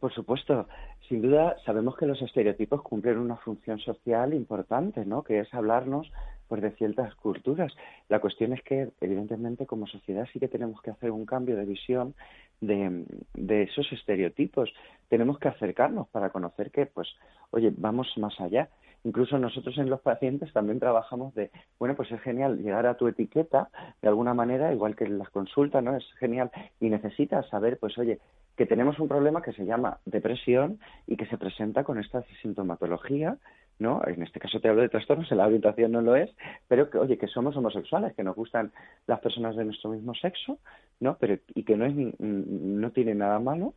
Por 0.01 0.11
supuesto, 0.11 0.67
sin 1.07 1.21
duda 1.21 1.57
sabemos 1.63 1.95
que 1.95 2.07
los 2.07 2.19
estereotipos 2.23 2.81
cumplen 2.81 3.19
una 3.19 3.35
función 3.35 3.77
social 3.77 4.33
importante, 4.33 5.05
¿no? 5.05 5.23
Que 5.23 5.41
es 5.41 5.53
hablarnos 5.53 6.11
pues 6.47 6.59
de 6.63 6.71
ciertas 6.71 7.13
culturas. 7.13 7.71
La 8.09 8.19
cuestión 8.19 8.51
es 8.51 8.63
que 8.63 8.89
evidentemente 8.99 9.67
como 9.67 9.85
sociedad 9.85 10.27
sí 10.33 10.39
que 10.39 10.47
tenemos 10.47 10.81
que 10.81 10.89
hacer 10.89 11.11
un 11.11 11.27
cambio 11.27 11.55
de 11.55 11.65
visión 11.65 12.15
de, 12.61 13.05
de 13.35 13.61
esos 13.61 13.91
estereotipos. 13.91 14.73
Tenemos 15.07 15.37
que 15.37 15.49
acercarnos 15.49 16.07
para 16.07 16.31
conocer 16.31 16.71
que 16.71 16.87
pues 16.87 17.07
oye, 17.51 17.71
vamos 17.77 18.11
más 18.17 18.41
allá. 18.41 18.69
Incluso 19.03 19.37
nosotros 19.37 19.77
en 19.77 19.89
los 19.89 20.01
pacientes 20.01 20.51
también 20.51 20.79
trabajamos 20.79 21.33
de, 21.35 21.51
bueno, 21.79 21.95
pues 21.95 22.11
es 22.11 22.21
genial 22.21 22.57
llegar 22.57 22.87
a 22.87 22.97
tu 22.97 23.07
etiqueta 23.07 23.69
de 24.01 24.07
alguna 24.07 24.33
manera, 24.33 24.73
igual 24.73 24.95
que 24.95 25.07
las 25.07 25.29
consultas, 25.29 25.83
¿no? 25.83 25.95
Es 25.95 26.05
genial 26.19 26.51
y 26.79 26.89
necesitas 26.89 27.47
saber, 27.49 27.77
pues 27.79 27.97
oye, 27.97 28.19
que 28.61 28.67
tenemos 28.67 28.99
un 28.99 29.07
problema 29.07 29.41
que 29.41 29.53
se 29.53 29.65
llama 29.65 29.97
depresión 30.05 30.77
y 31.07 31.17
que 31.17 31.25
se 31.25 31.39
presenta 31.39 31.83
con 31.83 31.97
esta 31.97 32.23
sintomatología, 32.43 33.37
¿no? 33.79 34.03
En 34.05 34.21
este 34.21 34.39
caso 34.39 34.59
te 34.59 34.69
hablo 34.69 34.83
de 34.83 34.89
trastornos, 34.89 35.31
en 35.31 35.39
la 35.39 35.47
orientación 35.47 35.91
no 35.91 36.01
lo 36.01 36.15
es, 36.15 36.29
pero 36.67 36.87
que, 36.91 36.99
oye, 36.99 37.17
que 37.17 37.25
somos 37.25 37.57
homosexuales, 37.57 38.13
que 38.13 38.23
nos 38.23 38.35
gustan 38.35 38.71
las 39.07 39.19
personas 39.19 39.55
de 39.55 39.65
nuestro 39.65 39.89
mismo 39.89 40.13
sexo, 40.13 40.59
¿no? 40.99 41.17
Pero, 41.19 41.39
y 41.55 41.63
que 41.63 41.75
no, 41.75 41.85
es, 41.87 41.95
no 42.19 42.91
tiene 42.91 43.15
nada 43.15 43.39
malo, 43.39 43.73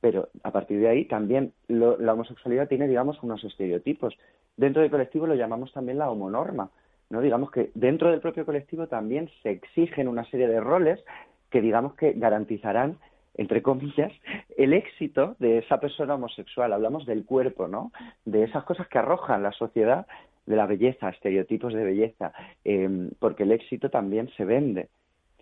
pero 0.00 0.30
a 0.42 0.50
partir 0.50 0.80
de 0.80 0.88
ahí 0.88 1.04
también 1.04 1.52
lo, 1.68 1.98
la 1.98 2.14
homosexualidad 2.14 2.68
tiene, 2.68 2.88
digamos, 2.88 3.22
unos 3.22 3.44
estereotipos. 3.44 4.16
Dentro 4.56 4.80
del 4.80 4.90
colectivo 4.90 5.26
lo 5.26 5.34
llamamos 5.34 5.74
también 5.74 5.98
la 5.98 6.10
homonorma, 6.10 6.70
¿no? 7.10 7.20
Digamos 7.20 7.50
que 7.50 7.70
dentro 7.74 8.10
del 8.10 8.20
propio 8.20 8.46
colectivo 8.46 8.86
también 8.86 9.28
se 9.42 9.50
exigen 9.50 10.08
una 10.08 10.24
serie 10.30 10.48
de 10.48 10.60
roles 10.62 11.04
que, 11.50 11.60
digamos, 11.60 11.94
que 11.96 12.14
garantizarán 12.14 12.96
entre 13.36 13.62
comillas, 13.62 14.12
el 14.56 14.72
éxito 14.72 15.36
de 15.38 15.58
esa 15.58 15.78
persona 15.78 16.14
homosexual. 16.14 16.72
Hablamos 16.72 17.06
del 17.06 17.24
cuerpo, 17.24 17.68
¿no? 17.68 17.92
De 18.24 18.42
esas 18.44 18.64
cosas 18.64 18.88
que 18.88 18.98
arrojan 18.98 19.42
la 19.42 19.52
sociedad, 19.52 20.06
de 20.46 20.56
la 20.56 20.66
belleza, 20.66 21.08
estereotipos 21.10 21.74
de 21.74 21.84
belleza, 21.84 22.32
eh, 22.64 23.10
porque 23.18 23.42
el 23.42 23.52
éxito 23.52 23.90
también 23.90 24.30
se 24.36 24.44
vende. 24.44 24.88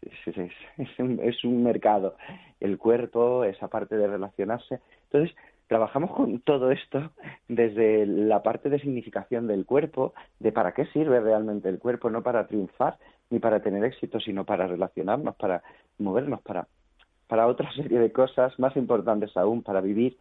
Es, 0.00 0.36
es, 0.78 0.98
un, 0.98 1.20
es 1.22 1.44
un 1.44 1.62
mercado. 1.62 2.16
El 2.60 2.78
cuerpo, 2.78 3.44
esa 3.44 3.68
parte 3.68 3.96
de 3.96 4.06
relacionarse. 4.06 4.80
Entonces, 5.04 5.36
trabajamos 5.66 6.10
con 6.12 6.40
todo 6.40 6.70
esto 6.70 7.10
desde 7.48 8.06
la 8.06 8.42
parte 8.42 8.70
de 8.70 8.80
significación 8.80 9.46
del 9.46 9.66
cuerpo, 9.66 10.14
de 10.38 10.52
para 10.52 10.72
qué 10.72 10.86
sirve 10.86 11.20
realmente 11.20 11.68
el 11.68 11.78
cuerpo, 11.78 12.10
no 12.10 12.22
para 12.22 12.46
triunfar 12.46 12.98
ni 13.30 13.38
para 13.38 13.60
tener 13.60 13.84
éxito, 13.84 14.20
sino 14.20 14.44
para 14.44 14.66
relacionarnos, 14.66 15.36
para 15.36 15.62
movernos, 15.98 16.40
para 16.42 16.66
para 17.26 17.46
otra 17.46 17.72
serie 17.76 17.98
de 17.98 18.12
cosas 18.12 18.58
más 18.58 18.76
importantes 18.76 19.36
aún, 19.36 19.62
para 19.62 19.80
vivir, 19.80 20.16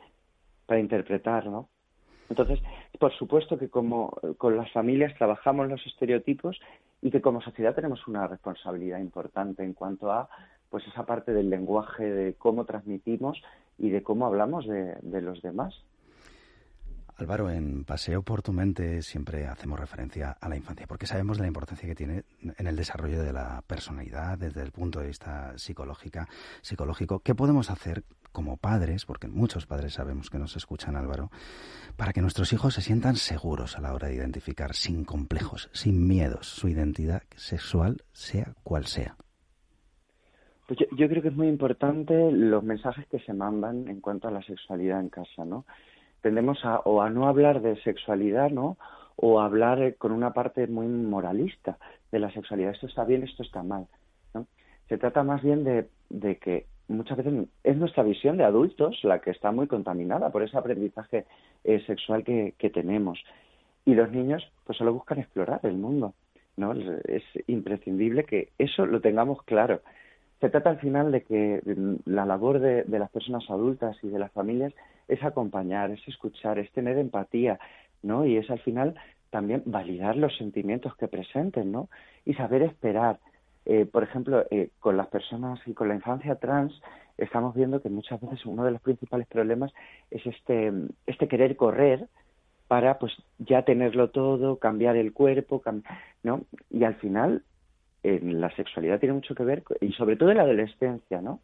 para 0.66 0.80
interpretar, 0.80 1.48
¿no? 1.48 1.70
Entonces, 2.30 2.60
por 3.00 3.14
supuesto 3.14 3.60
que 3.60 3.70
como 3.70 4.10
con 4.38 4.56
las 4.58 4.72
familias 4.72 5.14
trabajamos 5.18 5.68
los 5.70 5.86
estereotipos 5.86 6.60
y 7.02 7.12
que 7.12 7.22
como 7.22 7.42
sociedad 7.42 7.76
tenemos 7.76 8.08
una 8.08 8.28
responsabilidad 8.28 9.00
importante 9.00 9.64
en 9.64 9.74
cuanto 9.74 10.12
a 10.12 10.30
pues 10.70 10.88
esa 10.88 11.06
parte 11.06 11.34
del 11.34 11.50
lenguaje, 11.50 12.04
de 12.04 12.34
cómo 12.34 12.66
transmitimos 12.66 13.40
y 13.78 13.90
de 13.90 14.02
cómo 14.02 14.26
hablamos 14.26 14.66
de, 14.66 14.96
de 15.02 15.22
los 15.22 15.42
demás. 15.42 15.76
Álvaro, 17.16 17.50
en 17.50 17.84
Paseo 17.86 18.24
por 18.24 18.42
tu 18.42 18.52
mente 18.54 19.02
siempre 19.02 19.46
hacemos 19.48 19.80
referencia 19.80 20.32
a 20.32 20.50
la 20.50 20.56
infancia, 20.56 20.88
porque 20.88 21.06
sabemos 21.06 21.38
de 21.38 21.44
la 21.44 21.48
importancia 21.48 21.88
que 21.88 21.96
tiene 21.96 22.24
en 22.42 22.68
el 22.68 22.76
desarrollo 22.76 23.22
de 23.22 23.32
la 23.32 23.64
personalidad 23.68 24.38
desde 24.38 24.62
el 24.62 24.72
punto 24.72 25.00
de 25.00 25.08
vista 25.08 25.58
psicológica, 25.58 26.28
psicológico. 26.62 27.20
¿Qué 27.20 27.36
podemos 27.36 27.70
hacer 27.70 28.04
como 28.34 28.58
padres, 28.58 29.06
porque 29.06 29.28
muchos 29.28 29.68
padres 29.68 29.94
sabemos 29.94 30.30
que 30.30 30.40
nos 30.40 30.58
escuchan, 30.58 30.96
Álvaro, 30.96 31.30
para 31.96 32.12
que 32.12 32.22
nuestros 32.22 32.52
hijos 32.52 32.74
se 32.74 32.82
sientan 32.82 33.16
seguros 33.16 33.78
a 33.78 33.82
la 33.82 33.94
hora 33.94 34.08
de 34.08 34.16
identificar, 34.16 34.74
sin 34.74 35.06
complejos, 35.06 35.70
sin 35.72 36.08
miedos, 36.08 36.48
su 36.48 36.68
identidad 36.68 37.22
sexual, 37.36 38.02
sea 38.12 38.56
cual 38.64 38.86
sea? 38.86 39.16
Pues 40.68 40.80
yo, 40.80 40.86
yo 40.98 41.08
creo 41.08 41.22
que 41.22 41.28
es 41.28 41.36
muy 41.36 41.48
importante 41.48 42.32
los 42.32 42.64
mensajes 42.64 43.06
que 43.08 43.20
se 43.20 43.34
mandan 43.34 43.88
en 43.88 44.02
cuanto 44.02 44.28
a 44.28 44.32
la 44.32 44.42
sexualidad 44.42 45.00
en 45.00 45.10
casa, 45.10 45.46
¿no? 45.46 45.66
Tendemos 46.24 46.66
a, 46.66 46.80
o 46.80 47.02
a 47.02 47.12
no 47.12 47.28
hablar 47.28 47.62
de 47.62 47.76
sexualidad, 47.84 48.50
¿no? 48.50 48.78
O 49.16 49.40
a 49.40 49.46
hablar 49.46 49.80
eh, 49.82 49.94
con 49.94 50.12
una 50.12 50.34
parte 50.34 50.66
muy 50.66 50.88
moralista 50.88 51.78
de 52.12 52.20
la 52.20 52.32
sexualidad. 52.32 52.72
Esto 52.72 52.88
está 52.88 53.04
bien, 53.04 53.24
esto 53.24 53.44
está 53.44 53.62
mal, 53.62 53.86
¿no? 54.34 54.48
Se 54.90 54.98
trata 54.98 55.22
más 55.24 55.44
bien 55.44 55.64
de, 55.64 55.90
de 56.10 56.38
que 56.38 56.66
muchas 56.88 57.18
veces 57.18 57.48
es 57.64 57.78
nuestra 57.78 58.04
visión 58.04 58.38
de 58.38 58.46
adultos 58.46 59.00
la 59.04 59.20
que 59.20 59.32
está 59.32 59.52
muy 59.52 59.68
contaminada 59.68 60.32
por 60.32 60.44
ese 60.44 60.58
aprendizaje 60.58 61.26
eh, 61.64 61.84
sexual 61.86 62.24
que, 62.24 62.56
que 62.58 62.70
tenemos. 62.70 63.24
Y 63.86 63.94
los 63.94 64.10
niños 64.12 64.50
pues 64.66 64.78
solo 64.78 64.94
buscan 64.94 65.20
explorar 65.20 65.60
el 65.64 65.76
mundo, 65.76 66.14
¿no? 66.56 66.72
Es 66.72 67.24
imprescindible 67.48 68.24
que 68.24 68.50
eso 68.58 68.86
lo 68.86 69.02
tengamos 69.02 69.44
claro. 69.44 69.82
Se 70.40 70.50
trata 70.50 70.72
al 70.72 70.80
final 70.80 71.12
de 71.12 71.24
que 71.24 71.62
la 72.06 72.26
labor 72.26 72.60
de, 72.60 72.86
las 72.88 73.10
personas 73.12 73.50
adultas 73.50 73.98
y 74.04 74.10
de 74.10 74.20
las 74.20 74.32
familias 74.32 74.74
es 75.08 75.24
acompañar, 75.24 75.92
es 75.92 76.08
escuchar, 76.08 76.60
es 76.60 76.72
tener 76.72 76.98
empatía, 76.98 77.60
¿no? 78.02 78.26
Y 78.26 78.38
es 78.38 78.50
al 78.50 78.60
final 78.60 78.96
también 79.30 79.64
validar 79.66 80.16
los 80.16 80.38
sentimientos 80.38 80.96
que 80.96 81.08
presenten, 81.08 81.72
¿no? 81.72 81.90
Y 82.26 82.34
saber 82.36 82.62
esperar. 82.62 83.20
Eh, 83.66 83.86
por 83.86 84.04
ejemplo, 84.04 84.46
eh, 84.52 84.70
con 84.80 84.98
las 84.98 85.08
personas 85.08 85.60
y 85.66 85.74
con 85.74 85.88
la 85.88 85.96
infancia 85.96 86.36
trans 86.36 86.74
estamos 87.18 87.56
viendo 87.56 87.82
que 87.82 87.90
muchas 87.90 88.20
veces 88.22 88.46
uno 88.46 88.64
de 88.64 88.72
los 88.72 88.82
principales 88.82 89.28
problemas 89.28 89.72
es 90.12 90.26
este, 90.26 90.72
este 91.06 91.28
querer 91.28 91.56
correr 91.56 92.08
para 92.68 92.98
pues 92.98 93.14
ya 93.38 93.64
tenerlo 93.64 94.10
todo, 94.10 94.58
cambiar 94.58 94.96
el 94.96 95.14
cuerpo, 95.14 95.62
¿no? 96.24 96.42
Y 96.70 96.84
al 96.84 96.96
final 96.96 97.44
en 98.04 98.42
la 98.42 98.54
sexualidad 98.56 99.00
tiene 99.00 99.14
mucho 99.14 99.36
que 99.36 99.44
ver, 99.44 99.64
y 99.80 99.94
sobre 99.94 100.18
todo 100.18 100.32
en 100.32 100.38
la 100.38 100.44
adolescencia, 100.44 101.22
¿no? 101.22 101.40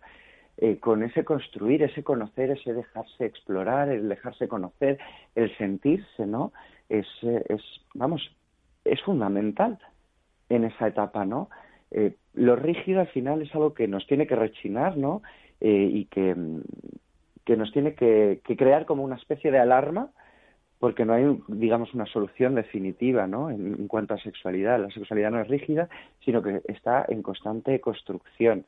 Eh, 0.62 0.78
con 0.78 1.04
ese 1.04 1.24
construir, 1.24 1.84
ese 1.84 2.04
conocer, 2.04 2.52
ese 2.52 2.74
dejarse 2.74 3.26
explorar, 3.26 3.88
el 3.88 4.10
dejarse 4.10 4.50
conocer, 4.50 5.00
el 5.34 5.56
sentirse, 5.58 6.26
¿no? 6.26 6.52
Es, 6.90 7.08
eh, 7.22 7.46
es 7.48 7.62
vamos, 7.94 8.30
es 8.84 9.02
fundamental 9.04 9.80
en 10.50 10.66
esa 10.66 10.88
etapa, 10.88 11.24
¿no? 11.26 11.50
Eh, 11.92 12.16
lo 12.34 12.58
rígido 12.58 13.00
al 13.00 13.08
final 13.08 13.42
es 13.42 13.56
algo 13.56 13.74
que 13.74 13.88
nos 13.88 14.06
tiene 14.06 14.28
que 14.28 14.36
rechinar, 14.36 14.98
¿no? 14.98 15.22
y 15.62 16.06
que, 16.06 16.34
que 17.44 17.58
nos 17.58 17.74
tiene 17.74 17.94
que, 17.94 18.40
que 18.46 18.56
crear 18.56 18.86
como 18.86 19.04
una 19.04 19.18
especie 19.18 19.52
de 19.52 19.60
alarma 19.60 20.10
porque 20.80 21.04
no 21.04 21.14
hay, 21.14 21.26
digamos, 21.50 21.94
una 21.94 22.06
solución 22.06 22.56
definitiva 22.56 23.28
¿no? 23.28 23.50
En, 23.50 23.88
cuanto 23.88 24.14
a 24.14 24.20
sexualidad. 24.20 24.80
La 24.80 24.90
sexualidad 24.90 25.32
no 25.32 25.42
es 25.42 25.48
rígida, 25.50 25.90
sino 26.24 26.42
que 26.42 26.62
está 26.68 27.06
en 27.10 27.22
constante 27.22 27.80
construcción. 27.82 28.66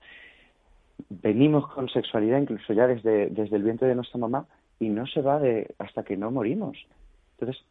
Venimos 1.10 1.68
con 1.74 1.90
sexualidad 1.90 2.42
incluso 2.42 2.74
ya 2.74 2.88
desde, 2.88 3.30
desde 3.30 3.56
el 3.56 3.64
vientre 3.64 3.88
de 3.88 3.96
nuestra 3.96 4.20
mamá 4.20 4.46
y 4.80 4.90
no 4.90 5.06
se 5.08 5.22
va 5.22 5.40
de 5.40 5.74
hasta 5.80 6.04
que 6.04 6.18
no 6.18 6.32
morimos. 6.32 6.78
Entonces, 7.40 7.64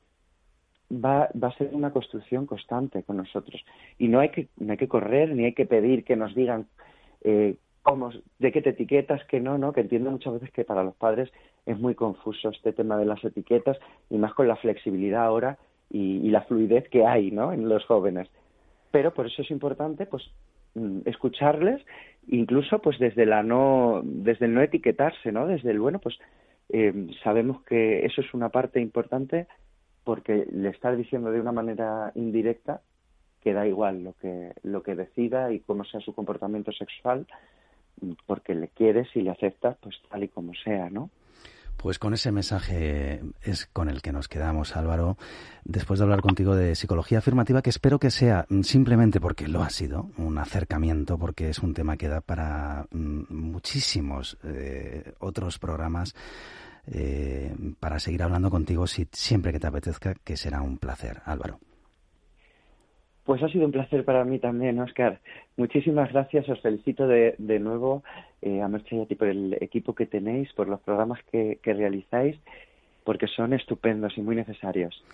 va, 0.93 1.29
va 1.41 1.49
a 1.49 1.57
ser 1.57 1.71
una 1.73 1.93
construcción 1.93 2.47
constante 2.47 3.03
con 3.03 3.17
nosotros. 3.17 3.65
Y 3.99 4.09
no 4.09 4.21
hay 4.21 4.31
que, 4.31 4.49
no 4.59 4.73
hay 4.73 4.79
que 4.79 4.89
correr 4.89 5.35
ni 5.35 5.45
hay 5.45 5.55
que 5.55 5.67
pedir 5.67 6.05
que 6.05 6.17
nos 6.17 6.35
digan 6.35 6.67
eh, 7.23 7.57
cómo, 7.83 8.11
de 8.39 8.53
qué 8.53 8.63
te 8.63 8.71
etiquetas, 8.71 9.25
que 9.27 9.41
no, 9.41 9.59
¿no? 9.59 9.73
Que 9.73 9.81
entiendo 9.81 10.11
muchas 10.11 10.35
veces 10.35 10.51
que 10.53 10.65
para 10.65 10.85
los 10.85 10.95
padres 10.97 11.31
es 11.67 11.79
muy 11.79 11.95
confuso 11.95 12.51
este 12.51 12.73
tema 12.73 12.97
de 12.97 13.07
las 13.07 13.23
etiquetas 13.25 13.79
y 14.09 14.17
más 14.17 14.35
con 14.35 14.49
la 14.49 14.57
flexibilidad 14.57 15.25
ahora 15.25 15.59
y, 15.91 16.31
la 16.31 16.43
fluidez 16.43 16.89
que 16.89 17.05
hay, 17.05 17.31
¿no? 17.31 17.53
En 17.53 17.69
los 17.69 17.85
jóvenes. 17.85 18.29
Pero 18.91 19.13
por 19.13 19.27
eso 19.27 19.43
es 19.43 19.51
importante, 19.51 20.07
pues, 20.07 20.23
mm, 20.75 21.01
escucharles, 21.05 21.85
incluso, 22.31 22.81
pues, 22.81 22.99
desde 22.99 23.27
la 23.27 23.43
no, 23.43 24.01
desde 24.05 24.47
el 24.47 24.55
no 24.55 24.63
etiquetarse, 24.63 25.33
¿no? 25.33 25.47
Desde 25.47 25.71
el 25.71 25.81
bueno, 25.81 25.99
pues, 25.99 26.19
eh, 26.71 27.09
sabemos 27.23 27.63
que 27.65 28.07
eso 28.07 28.21
es 28.21 28.33
una 28.33 28.49
parte 28.49 28.81
importante 28.81 29.47
porque 30.05 30.47
le 30.51 30.71
está 30.71 30.95
diciendo 30.95 31.31
de 31.31 31.41
una 31.41 31.53
manera 31.53 32.13
indirecta 32.15 32.81
que 33.41 33.53
da 33.53 33.67
igual 33.67 34.05
lo 34.05 34.13
que 34.15 34.53
lo 34.63 34.83
que 34.83 34.95
decida 34.95 35.53
y 35.53 35.61
cómo 35.61 35.85
sea 35.85 36.01
su 36.01 36.15
comportamiento 36.15 36.73
sexual 36.73 37.27
porque 38.27 38.55
le 38.55 38.69
quieres 38.69 39.09
y 39.15 39.23
le 39.23 39.31
aceptas 39.31 39.77
pues 39.81 39.97
tal 40.09 40.25
y 40.25 40.29
como 40.29 40.53
sea, 40.55 40.91
¿no? 40.91 41.11
Pues 41.81 41.99
con 41.99 42.13
ese 42.13 42.31
mensaje 42.31 43.23
es 43.41 43.65
con 43.65 43.89
el 43.89 44.03
que 44.03 44.13
nos 44.13 44.29
quedamos, 44.29 44.77
Álvaro, 44.77 45.17
después 45.65 45.99
de 45.99 46.05
hablar 46.05 46.21
contigo 46.21 46.55
de 46.55 46.75
psicología 46.75 47.21
afirmativa, 47.21 47.63
que 47.63 47.71
espero 47.71 47.99
que 47.99 48.11
sea 48.11 48.45
simplemente 48.63 49.19
porque 49.19 49.49
lo 49.49 49.63
ha 49.63 49.71
sido, 49.71 50.11
un 50.19 50.37
acercamiento, 50.37 51.17
porque 51.17 51.49
es 51.49 51.61
un 51.61 51.73
tema 51.73 51.97
que 51.97 52.09
da 52.09 52.21
para 52.21 52.87
mm, 52.91 53.23
muchísimos 53.31 54.37
eh, 54.45 55.15
otros 55.21 55.59
programas, 55.59 56.15
eh, 56.87 57.57
para 57.81 57.99
seguir 57.99 58.25
hablando 58.25 58.51
contigo 58.51 58.87
si, 58.87 59.09
siempre 59.11 59.51
que 59.51 59.61
te 59.61 59.67
apetezca, 59.67 60.15
que 60.23 60.37
será 60.37 60.61
un 60.61 60.77
placer, 60.77 61.23
Álvaro. 61.25 61.61
Pues 63.25 63.43
ha 63.43 63.49
sido 63.49 63.67
un 63.67 63.73
placer 63.73 64.05
para 64.05 64.25
mí 64.25 64.39
también, 64.39 64.79
Oscar. 64.81 65.21
Muchísimas 65.57 66.11
gracias, 66.13 66.49
os 66.49 66.61
felicito 66.61 67.07
de, 67.07 67.35
de 67.39 67.59
nuevo 67.59 68.03
eh, 68.43 68.63
a 68.63 68.69
Merche 68.69 68.97
y 68.97 69.01
a 69.01 69.07
ti 69.07 69.15
por 69.15 69.29
el 69.29 69.57
equipo 69.61 69.95
que 69.95 70.07
tenéis, 70.07 70.51
por 70.55 70.69
los 70.69 70.81
programas 70.81 71.21
que, 71.31 71.59
realizáis, 71.63 72.37
porque 73.05 73.27
son 73.27 73.53
estupendos 73.53 74.17
y 74.17 74.23
muy 74.23 74.35
necesarios. 74.35 75.05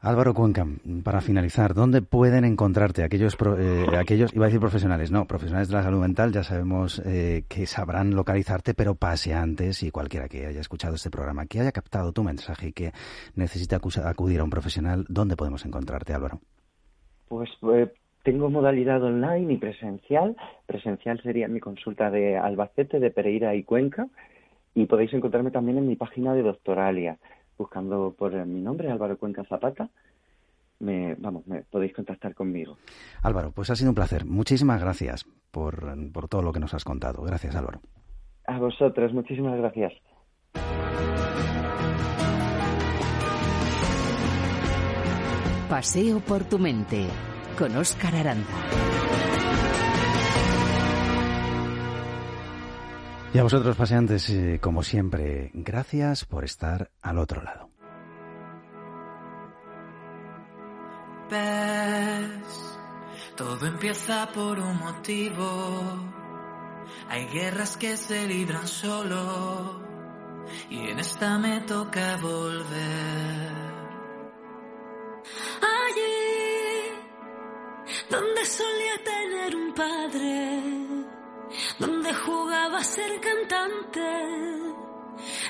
Álvaro 0.00 0.34
Cuenca, 0.34 0.66
para 1.02 1.20
finalizar, 1.20 1.74
¿dónde 1.74 2.02
pueden 2.02 2.44
encontrarte 2.44 3.02
aquellos, 3.02 3.36
eh, 3.58 3.86
aquellos, 3.98 4.32
iba 4.34 4.44
a 4.44 4.48
decir 4.48 4.60
profesionales, 4.60 5.10
no, 5.10 5.26
profesionales 5.26 5.68
de 5.68 5.74
la 5.74 5.82
salud 5.82 6.00
mental, 6.00 6.32
ya 6.32 6.42
sabemos 6.42 7.02
eh, 7.04 7.44
que 7.48 7.66
sabrán 7.66 8.14
localizarte, 8.14 8.74
pero 8.74 8.94
paseantes 8.94 9.82
y 9.82 9.90
cualquiera 9.90 10.28
que 10.28 10.46
haya 10.46 10.60
escuchado 10.60 10.94
este 10.94 11.10
programa, 11.10 11.46
que 11.46 11.60
haya 11.60 11.72
captado 11.72 12.12
tu 12.12 12.22
mensaje 12.22 12.68
y 12.68 12.72
que 12.72 12.92
necesite 13.34 13.74
acudir 13.74 14.40
a 14.40 14.44
un 14.44 14.50
profesional, 14.50 15.04
¿dónde 15.08 15.36
podemos 15.36 15.64
encontrarte, 15.64 16.12
Álvaro? 16.12 16.40
Pues 17.28 17.50
eh, 17.72 17.92
tengo 18.22 18.50
modalidad 18.50 19.02
online 19.02 19.52
y 19.52 19.56
presencial. 19.56 20.36
Presencial 20.66 21.20
sería 21.22 21.48
mi 21.48 21.60
consulta 21.60 22.10
de 22.10 22.36
Albacete, 22.36 22.98
de 22.98 23.10
Pereira 23.10 23.54
y 23.54 23.62
Cuenca. 23.62 24.08
Y 24.74 24.86
podéis 24.86 25.12
encontrarme 25.14 25.50
también 25.50 25.78
en 25.78 25.88
mi 25.88 25.96
página 25.96 26.34
de 26.34 26.42
Doctoralia, 26.42 27.18
buscando 27.56 28.14
por 28.16 28.32
mi 28.46 28.60
nombre, 28.60 28.90
Álvaro 28.90 29.16
Cuenca 29.16 29.44
Zapata. 29.44 29.88
Me, 30.80 31.14
vamos, 31.14 31.46
me 31.46 31.62
podéis 31.62 31.94
contactar 31.94 32.34
conmigo. 32.34 32.76
Álvaro, 33.22 33.52
pues 33.52 33.70
ha 33.70 33.76
sido 33.76 33.90
un 33.90 33.94
placer. 33.94 34.26
Muchísimas 34.26 34.80
gracias 34.80 35.24
por, 35.50 35.94
por 36.12 36.28
todo 36.28 36.42
lo 36.42 36.52
que 36.52 36.60
nos 36.60 36.74
has 36.74 36.84
contado. 36.84 37.22
Gracias, 37.22 37.56
Álvaro. 37.56 37.80
A 38.46 38.58
vosotros, 38.58 39.12
muchísimas 39.12 39.56
gracias. 39.56 39.92
Paseo 45.68 46.20
por 46.20 46.44
tu 46.44 46.60
mente 46.60 47.08
con 47.58 47.76
Óscar 47.76 48.14
Aranda. 48.14 48.46
Y 53.34 53.38
a 53.38 53.42
vosotros, 53.42 53.76
paseantes, 53.76 54.30
eh, 54.30 54.60
como 54.62 54.84
siempre, 54.84 55.50
gracias 55.54 56.24
por 56.24 56.44
estar 56.44 56.92
al 57.02 57.18
otro 57.18 57.42
lado. 57.42 57.68
Ves, 61.28 62.78
todo 63.36 63.66
empieza 63.66 64.28
por 64.32 64.60
un 64.60 64.78
motivo. 64.78 65.82
Hay 67.08 67.26
guerras 67.26 67.76
que 67.76 67.96
se 67.96 68.28
libran 68.28 68.68
solo. 68.68 69.82
Y 70.70 70.90
en 70.90 71.00
esta 71.00 71.38
me 71.38 71.60
toca 71.62 72.16
volver. 72.18 73.75
Donde 78.08 78.44
solía 78.44 79.04
tener 79.04 79.56
un 79.56 79.72
padre, 79.74 80.62
donde 81.78 82.14
jugaba 82.14 82.78
a 82.78 82.84
ser 82.84 83.20
cantante, 83.20 84.00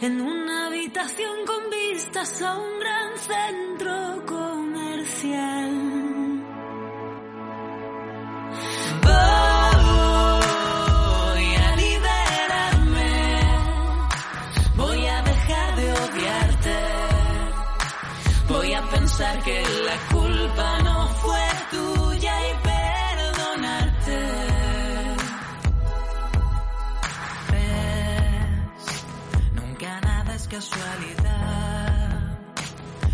en 0.01 0.20
una 0.20 0.66
habitación 0.66 1.45
con 1.47 1.70
vistas 1.70 2.43
a 2.43 2.57
un 2.57 2.81
gran 2.81 3.18
centro 3.18 4.26
comercial. 4.26 5.86
Casualidad. 30.57 32.39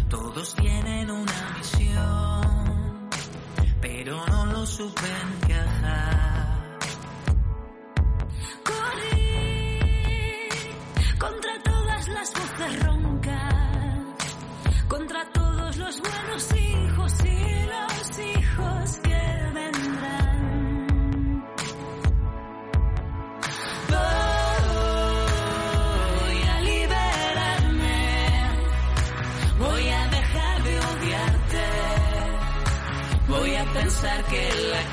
Todos 0.09 0.55
tienen 0.55 1.11
una 1.11 1.57
misión, 1.59 3.09
pero 3.81 4.25
no 4.27 4.47
lo 4.47 4.65
supe 4.65 5.09
encajar. 5.43 6.32
Que 34.33 34.51
la 34.71 34.92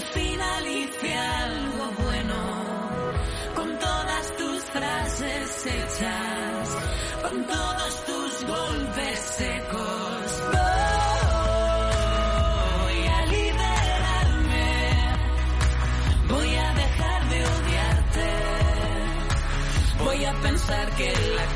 al 0.00 0.06
final 0.06 0.66
hice 0.66 1.14
algo 1.14 1.92
bueno 2.04 2.34
con 3.54 3.78
todas 3.78 4.36
tus 4.38 4.62
frases 4.64 5.66
hechas, 5.66 6.76
con 7.22 7.44
todos 7.46 8.04
tus 8.06 8.46
golpes 8.46 9.18
secos. 9.38 10.42
Voy 12.82 13.06
a 13.18 13.26
liberarme, 13.36 14.68
voy 16.28 16.54
a 16.56 16.74
dejar 16.82 17.28
de 17.28 17.38
odiarte, 17.56 18.28
voy 20.04 20.24
a 20.24 20.32
pensar 20.40 20.90
que 20.96 21.12
la 21.36 21.46